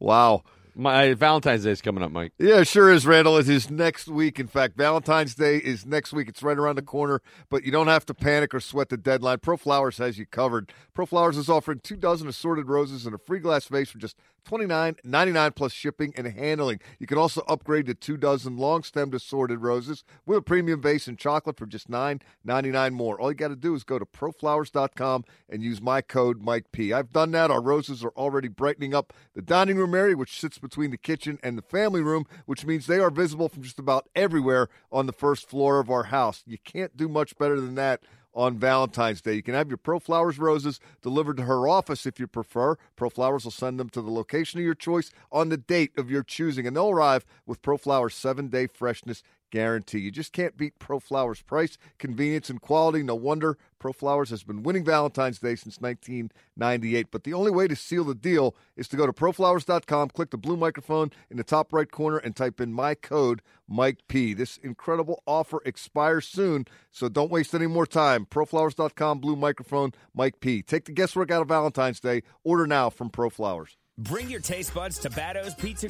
Wow. 0.00 0.42
My 0.76 1.12
uh, 1.12 1.14
Valentine's 1.14 1.62
Day 1.62 1.70
is 1.70 1.80
coming 1.80 2.02
up, 2.02 2.10
Mike. 2.10 2.32
Yeah, 2.38 2.64
sure 2.64 2.90
is, 2.90 3.06
Randall. 3.06 3.36
It 3.38 3.48
is 3.48 3.70
next 3.70 4.08
week. 4.08 4.40
In 4.40 4.48
fact, 4.48 4.76
Valentine's 4.76 5.34
Day 5.36 5.58
is 5.58 5.86
next 5.86 6.12
week. 6.12 6.28
It's 6.28 6.42
right 6.42 6.58
around 6.58 6.76
the 6.76 6.82
corner, 6.82 7.22
but 7.48 7.62
you 7.62 7.70
don't 7.70 7.86
have 7.86 8.04
to 8.06 8.14
panic 8.14 8.52
or 8.52 8.60
sweat 8.60 8.88
the 8.88 8.96
deadline. 8.96 9.38
Pro 9.38 9.56
Flowers 9.56 9.98
has 9.98 10.18
you 10.18 10.26
covered. 10.26 10.72
Pro 10.92 11.06
Flowers 11.06 11.36
is 11.36 11.48
offering 11.48 11.78
two 11.78 11.96
dozen 11.96 12.26
assorted 12.26 12.68
roses 12.68 13.06
in 13.06 13.14
a 13.14 13.18
free 13.18 13.38
glass 13.38 13.66
vase 13.66 13.90
for 13.90 13.98
just 13.98 14.16
twenty 14.44 14.66
nine 14.66 14.96
ninety 15.04 15.32
nine 15.32 15.52
plus 15.52 15.72
shipping 15.72 16.12
and 16.16 16.26
handling. 16.26 16.80
You 16.98 17.06
can 17.06 17.18
also 17.18 17.42
upgrade 17.48 17.86
to 17.86 17.94
two 17.94 18.16
dozen 18.16 18.56
long 18.56 18.82
stemmed 18.82 19.14
assorted 19.14 19.60
roses 19.60 20.02
with 20.26 20.38
a 20.38 20.42
premium 20.42 20.82
vase 20.82 21.06
and 21.06 21.18
chocolate 21.18 21.56
for 21.56 21.66
just 21.66 21.88
nine 21.88 22.20
ninety 22.44 22.70
nine 22.70 22.94
more. 22.94 23.20
All 23.20 23.30
you 23.30 23.36
got 23.36 23.48
to 23.48 23.56
do 23.56 23.74
is 23.74 23.84
go 23.84 23.98
to 23.98 24.04
proflowers.com 24.04 25.24
and 25.48 25.62
use 25.62 25.80
my 25.80 26.00
code 26.00 26.42
Mike 26.42 26.72
P. 26.72 26.92
I've 26.92 27.12
done 27.12 27.30
that. 27.32 27.50
Our 27.50 27.62
roses 27.62 28.04
are 28.04 28.12
already 28.16 28.48
brightening 28.48 28.92
up 28.92 29.12
the 29.34 29.42
dining 29.42 29.76
room 29.76 29.94
area, 29.94 30.16
which 30.16 30.40
sits 30.40 30.58
between 30.64 30.90
the 30.90 30.96
kitchen 30.96 31.38
and 31.42 31.58
the 31.58 31.62
family 31.62 32.00
room, 32.00 32.26
which 32.46 32.64
means 32.64 32.86
they 32.86 32.98
are 32.98 33.10
visible 33.10 33.48
from 33.48 33.62
just 33.62 33.78
about 33.78 34.08
everywhere 34.16 34.68
on 34.90 35.06
the 35.06 35.12
first 35.12 35.48
floor 35.48 35.78
of 35.78 35.90
our 35.90 36.04
house. 36.04 36.42
You 36.46 36.58
can't 36.58 36.96
do 36.96 37.06
much 37.06 37.36
better 37.36 37.60
than 37.60 37.74
that 37.74 38.02
on 38.34 38.58
Valentine's 38.58 39.20
Day. 39.20 39.34
You 39.34 39.42
can 39.42 39.54
have 39.54 39.68
your 39.68 39.76
Pro 39.76 39.98
Flowers 39.98 40.38
roses 40.38 40.80
delivered 41.02 41.36
to 41.36 41.44
her 41.44 41.68
office 41.68 42.06
if 42.06 42.18
you 42.18 42.26
prefer. 42.26 42.76
Pro 42.96 43.10
Flowers 43.10 43.44
will 43.44 43.52
send 43.52 43.78
them 43.78 43.90
to 43.90 44.02
the 44.02 44.10
location 44.10 44.58
of 44.58 44.64
your 44.64 44.74
choice 44.74 45.10
on 45.30 45.50
the 45.50 45.56
date 45.56 45.92
of 45.96 46.10
your 46.10 46.22
choosing, 46.22 46.66
and 46.66 46.74
they'll 46.74 46.90
arrive 46.90 47.24
with 47.46 47.62
Pro 47.62 47.76
Flowers 47.76 48.14
seven 48.14 48.48
day 48.48 48.66
freshness 48.66 49.22
guarantee. 49.54 50.00
You 50.00 50.10
just 50.10 50.32
can't 50.32 50.56
beat 50.56 50.80
Pro 50.80 50.98
Flowers 50.98 51.40
price, 51.40 51.78
convenience, 51.98 52.50
and 52.50 52.60
quality. 52.60 53.04
No 53.04 53.14
wonder 53.14 53.56
Pro 53.78 53.92
Flowers 53.92 54.30
has 54.30 54.42
been 54.42 54.64
winning 54.64 54.84
Valentine's 54.84 55.38
Day 55.38 55.54
since 55.54 55.80
1998. 55.80 57.06
But 57.12 57.22
the 57.22 57.34
only 57.34 57.52
way 57.52 57.68
to 57.68 57.76
seal 57.76 58.02
the 58.02 58.16
deal 58.16 58.56
is 58.76 58.88
to 58.88 58.96
go 58.96 59.06
to 59.06 59.12
proflowers.com, 59.12 60.08
click 60.08 60.30
the 60.30 60.36
blue 60.36 60.56
microphone 60.56 61.12
in 61.30 61.36
the 61.36 61.44
top 61.44 61.72
right 61.72 61.88
corner, 61.88 62.16
and 62.16 62.34
type 62.34 62.60
in 62.60 62.72
my 62.72 62.96
code, 62.96 63.42
Mike 63.68 64.00
P. 64.08 64.34
This 64.34 64.56
incredible 64.56 65.22
offer 65.24 65.62
expires 65.64 66.26
soon, 66.26 66.66
so 66.90 67.08
don't 67.08 67.30
waste 67.30 67.54
any 67.54 67.68
more 67.68 67.86
time. 67.86 68.26
Proflowers.com, 68.26 69.20
blue 69.20 69.36
microphone, 69.36 69.92
Mike 70.12 70.40
P. 70.40 70.62
Take 70.62 70.86
the 70.86 70.92
guesswork 70.92 71.30
out 71.30 71.42
of 71.42 71.48
Valentine's 71.48 72.00
Day. 72.00 72.24
Order 72.42 72.66
now 72.66 72.90
from 72.90 73.08
Pro 73.08 73.30
Flowers. 73.30 73.76
Bring 73.96 74.28
your 74.28 74.40
taste 74.40 74.74
buds 74.74 74.98
to 74.98 75.10
Batto's 75.10 75.54
Pizza 75.54 75.82